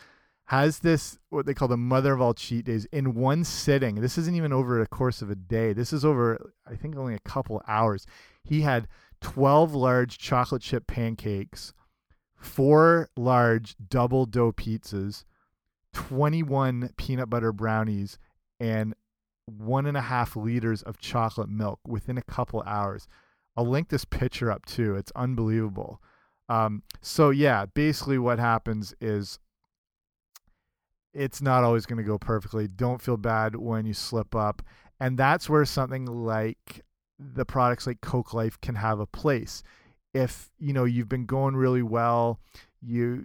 Has 0.46 0.80
this 0.80 1.18
what 1.30 1.46
they 1.46 1.54
call 1.54 1.68
the 1.68 1.76
mother 1.76 2.12
of 2.12 2.20
all 2.20 2.34
cheat 2.34 2.66
days 2.66 2.86
in 2.92 3.14
one 3.14 3.44
sitting. 3.44 3.96
This 3.96 4.18
isn't 4.18 4.34
even 4.36 4.52
over 4.52 4.78
the 4.78 4.86
course 4.86 5.22
of 5.22 5.30
a 5.30 5.34
day. 5.34 5.72
This 5.72 5.92
is 5.92 6.04
over 6.04 6.52
I 6.66 6.76
think 6.76 6.96
only 6.96 7.14
a 7.14 7.20
couple 7.20 7.62
hours. 7.66 8.06
He 8.44 8.62
had 8.62 8.88
12 9.22 9.74
large 9.74 10.18
chocolate 10.18 10.62
chip 10.62 10.86
pancakes 10.86 11.72
four 12.42 13.08
large 13.16 13.76
double 13.88 14.26
dough 14.26 14.52
pizzas, 14.52 15.24
21 15.92 16.90
peanut 16.96 17.30
butter 17.30 17.52
brownies, 17.52 18.18
and 18.60 18.94
one 19.46 19.86
and 19.86 19.96
a 19.96 20.02
half 20.02 20.36
liters 20.36 20.82
of 20.82 20.98
chocolate 20.98 21.48
milk 21.48 21.80
within 21.86 22.18
a 22.18 22.22
couple 22.22 22.62
hours. 22.66 23.06
I'll 23.56 23.66
link 23.66 23.88
this 23.88 24.04
picture 24.04 24.50
up 24.50 24.66
too. 24.66 24.96
It's 24.96 25.12
unbelievable. 25.14 26.00
Um, 26.48 26.82
so 27.00 27.30
yeah, 27.30 27.66
basically 27.66 28.18
what 28.18 28.38
happens 28.38 28.94
is 29.00 29.38
it's 31.14 31.42
not 31.42 31.64
always 31.64 31.86
going 31.86 31.98
to 31.98 32.02
go 32.02 32.18
perfectly. 32.18 32.66
Don't 32.68 33.02
feel 33.02 33.16
bad 33.16 33.56
when 33.56 33.84
you 33.84 33.94
slip 33.94 34.34
up. 34.34 34.62
And 34.98 35.18
that's 35.18 35.48
where 35.48 35.64
something 35.64 36.06
like 36.06 36.82
the 37.18 37.44
products 37.44 37.86
like 37.86 38.00
Coke 38.00 38.32
Life 38.32 38.60
can 38.60 38.74
have 38.76 38.98
a 38.98 39.06
place 39.06 39.62
if 40.14 40.50
you 40.58 40.72
know 40.72 40.84
you've 40.84 41.08
been 41.08 41.26
going 41.26 41.56
really 41.56 41.82
well 41.82 42.38
you 42.80 43.24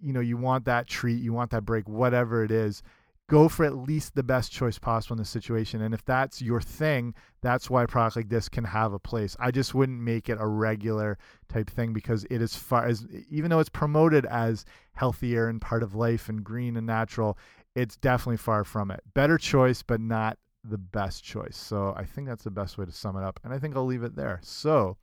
you 0.00 0.12
know 0.12 0.20
you 0.20 0.36
want 0.36 0.64
that 0.64 0.86
treat 0.86 1.20
you 1.22 1.32
want 1.32 1.50
that 1.50 1.64
break 1.64 1.88
whatever 1.88 2.44
it 2.44 2.50
is 2.50 2.82
go 3.28 3.48
for 3.48 3.64
at 3.64 3.74
least 3.74 4.14
the 4.14 4.22
best 4.22 4.52
choice 4.52 4.78
possible 4.78 5.14
in 5.14 5.18
the 5.18 5.24
situation. 5.24 5.80
And 5.80 5.94
if 5.94 6.04
that's 6.04 6.42
your 6.42 6.60
thing 6.60 7.14
that's 7.40 7.68
why 7.68 7.82
a 7.82 7.86
product 7.86 8.16
like 8.16 8.28
this 8.30 8.48
can 8.48 8.64
have 8.64 8.92
a 8.92 8.98
place. 8.98 9.36
I 9.38 9.50
just 9.50 9.74
wouldn't 9.74 10.00
make 10.00 10.30
it 10.30 10.38
a 10.40 10.46
regular 10.46 11.18
type 11.48 11.68
thing 11.68 11.92
because 11.92 12.24
it 12.30 12.40
is 12.40 12.56
far 12.56 12.86
as 12.86 13.06
even 13.30 13.50
though 13.50 13.60
it's 13.60 13.68
promoted 13.68 14.24
as 14.26 14.64
healthier 14.92 15.48
and 15.48 15.60
part 15.60 15.82
of 15.82 15.94
life 15.94 16.28
and 16.28 16.42
green 16.42 16.76
and 16.76 16.86
natural 16.86 17.38
it's 17.74 17.96
definitely 17.96 18.36
far 18.36 18.62
from 18.62 18.90
it. 18.90 19.00
Better 19.14 19.36
choice 19.36 19.82
but 19.82 20.00
not 20.00 20.38
the 20.62 20.78
best 20.78 21.24
choice. 21.24 21.56
So 21.56 21.94
i 21.96 22.04
think 22.04 22.26
that's 22.28 22.44
the 22.44 22.50
best 22.50 22.78
way 22.78 22.84
to 22.84 22.92
sum 22.92 23.16
it 23.16 23.24
up. 23.24 23.40
And 23.44 23.52
i 23.52 23.58
think 23.58 23.76
i'll 23.76 23.86
leave 23.86 24.04
it 24.04 24.16
there. 24.16 24.40
So 24.42 24.96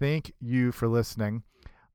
thank 0.00 0.32
you 0.40 0.72
for 0.72 0.88
listening. 0.88 1.44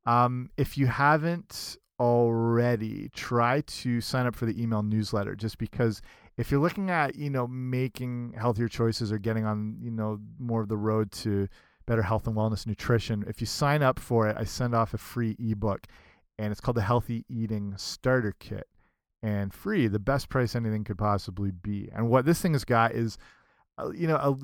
Um, 0.06 0.50
if 0.56 0.78
you 0.78 0.86
haven't 0.88 1.76
already, 2.00 3.10
try 3.10 3.62
to 3.62 4.00
sign 4.00 4.28
up 4.28 4.36
for 4.36 4.46
the 4.46 4.62
email 4.62 4.84
newsletter 4.84 5.36
just 5.36 5.58
because 5.58 6.02
if 6.38 6.52
you're 6.52 6.62
looking 6.62 6.90
at, 6.90 7.16
you 7.16 7.30
know, 7.30 7.48
making 7.48 8.36
healthier 8.38 8.68
choices 8.68 9.12
or 9.12 9.18
getting 9.18 9.46
on, 9.46 9.78
you 9.82 9.92
know, 9.92 10.20
more 10.40 10.62
of 10.62 10.70
the 10.70 10.78
road 10.78 11.12
to 11.12 11.48
better 11.88 12.04
health 12.04 12.28
and 12.28 12.36
wellness 12.36 12.68
nutrition, 12.68 13.26
if 13.28 13.42
you 13.42 13.48
sign 13.48 13.82
up 13.82 14.00
for 14.00 14.28
it, 14.28 14.38
I 14.40 14.44
send 14.44 14.76
off 14.76 14.94
a 14.94 14.98
free 14.98 15.36
ebook 15.40 15.88
and 16.38 16.52
it's 16.52 16.62
called 16.62 16.78
the 16.78 16.82
Healthy 16.82 17.26
Eating 17.28 17.74
Starter 17.78 18.34
Kit 18.40 18.68
and 19.24 19.54
free, 19.54 19.88
the 19.88 19.98
best 19.98 20.30
price 20.30 20.56
anything 20.56 20.84
could 20.84 20.98
possibly 20.98 21.50
be. 21.50 21.90
And 21.96 22.10
what 22.10 22.26
this 22.26 22.42
thing 22.42 22.54
has 22.54 22.66
got 22.66 22.92
is 22.92 23.18
you 23.94 24.08
know 24.08 24.16
a 24.16 24.36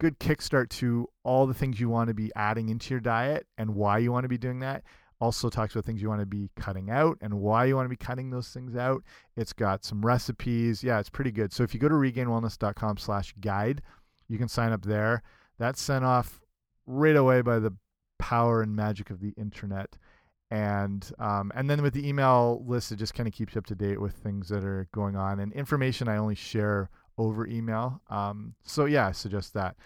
good 0.00 0.18
kickstart 0.18 0.68
to 0.68 1.08
all 1.24 1.46
the 1.46 1.54
things 1.54 1.80
you 1.80 1.88
want 1.88 2.08
to 2.08 2.14
be 2.14 2.30
adding 2.36 2.68
into 2.68 2.94
your 2.94 3.00
diet 3.00 3.46
and 3.58 3.74
why 3.74 3.98
you 3.98 4.12
want 4.12 4.24
to 4.24 4.28
be 4.28 4.38
doing 4.38 4.60
that. 4.60 4.84
Also 5.18 5.48
talks 5.48 5.74
about 5.74 5.84
things 5.86 6.02
you 6.02 6.08
want 6.08 6.20
to 6.20 6.26
be 6.26 6.50
cutting 6.56 6.90
out 6.90 7.16
and 7.22 7.32
why 7.34 7.64
you 7.64 7.74
want 7.74 7.86
to 7.86 7.90
be 7.90 7.96
cutting 7.96 8.30
those 8.30 8.48
things 8.48 8.76
out. 8.76 9.02
It's 9.36 9.52
got 9.52 9.84
some 9.84 10.04
recipes. 10.04 10.84
Yeah 10.84 11.00
it's 11.00 11.10
pretty 11.10 11.32
good. 11.32 11.52
So 11.52 11.62
if 11.62 11.74
you 11.74 11.80
go 11.80 11.88
to 11.88 11.94
regainedwellness.com 11.94 12.98
slash 12.98 13.34
guide 13.40 13.82
you 14.28 14.38
can 14.38 14.48
sign 14.48 14.72
up 14.72 14.84
there. 14.84 15.22
That's 15.58 15.80
sent 15.80 16.04
off 16.04 16.40
right 16.86 17.16
away 17.16 17.40
by 17.42 17.58
the 17.58 17.74
power 18.18 18.62
and 18.62 18.74
magic 18.74 19.10
of 19.10 19.20
the 19.20 19.32
internet. 19.36 19.96
And 20.50 21.10
um, 21.18 21.50
and 21.54 21.68
then 21.68 21.82
with 21.82 21.94
the 21.94 22.06
email 22.06 22.62
list 22.66 22.92
it 22.92 22.96
just 22.96 23.14
kind 23.14 23.26
of 23.26 23.34
keeps 23.34 23.54
you 23.54 23.58
up 23.58 23.66
to 23.66 23.74
date 23.74 24.00
with 24.00 24.14
things 24.14 24.48
that 24.48 24.64
are 24.64 24.86
going 24.92 25.16
on 25.16 25.40
and 25.40 25.52
information 25.52 26.06
i 26.06 26.16
only 26.16 26.36
share 26.36 26.88
over 27.18 27.46
email. 27.46 28.00
Um, 28.08 28.54
so 28.64 28.84
yeah, 28.84 29.08
I 29.08 29.12
suggest 29.12 29.54
that. 29.54 29.76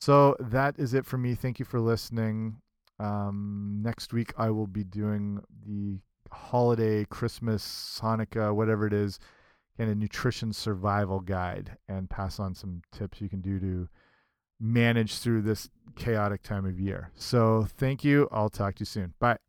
So 0.00 0.36
that 0.38 0.78
is 0.78 0.94
it 0.94 1.06
for 1.06 1.18
me. 1.18 1.34
Thank 1.34 1.58
you 1.58 1.64
for 1.64 1.80
listening. 1.80 2.56
Um, 2.98 3.80
next 3.82 4.12
week 4.12 4.32
I 4.36 4.50
will 4.50 4.66
be 4.66 4.84
doing 4.84 5.42
the 5.66 5.98
holiday, 6.30 7.04
Christmas, 7.04 7.98
Hanukkah, 8.02 8.54
whatever 8.54 8.86
it 8.86 8.92
is, 8.92 9.18
kind 9.78 9.90
of 9.90 9.96
nutrition 9.96 10.52
survival 10.52 11.20
guide 11.20 11.76
and 11.88 12.08
pass 12.08 12.40
on 12.40 12.54
some 12.54 12.82
tips 12.92 13.20
you 13.20 13.28
can 13.28 13.40
do 13.40 13.58
to 13.58 13.88
manage 14.58 15.18
through 15.18 15.42
this 15.42 15.68
chaotic 15.96 16.42
time 16.42 16.64
of 16.64 16.80
year. 16.80 17.10
So 17.14 17.66
thank 17.76 18.04
you. 18.04 18.28
I'll 18.32 18.48
talk 18.50 18.76
to 18.76 18.80
you 18.80 18.86
soon. 18.86 19.14
Bye. 19.18 19.45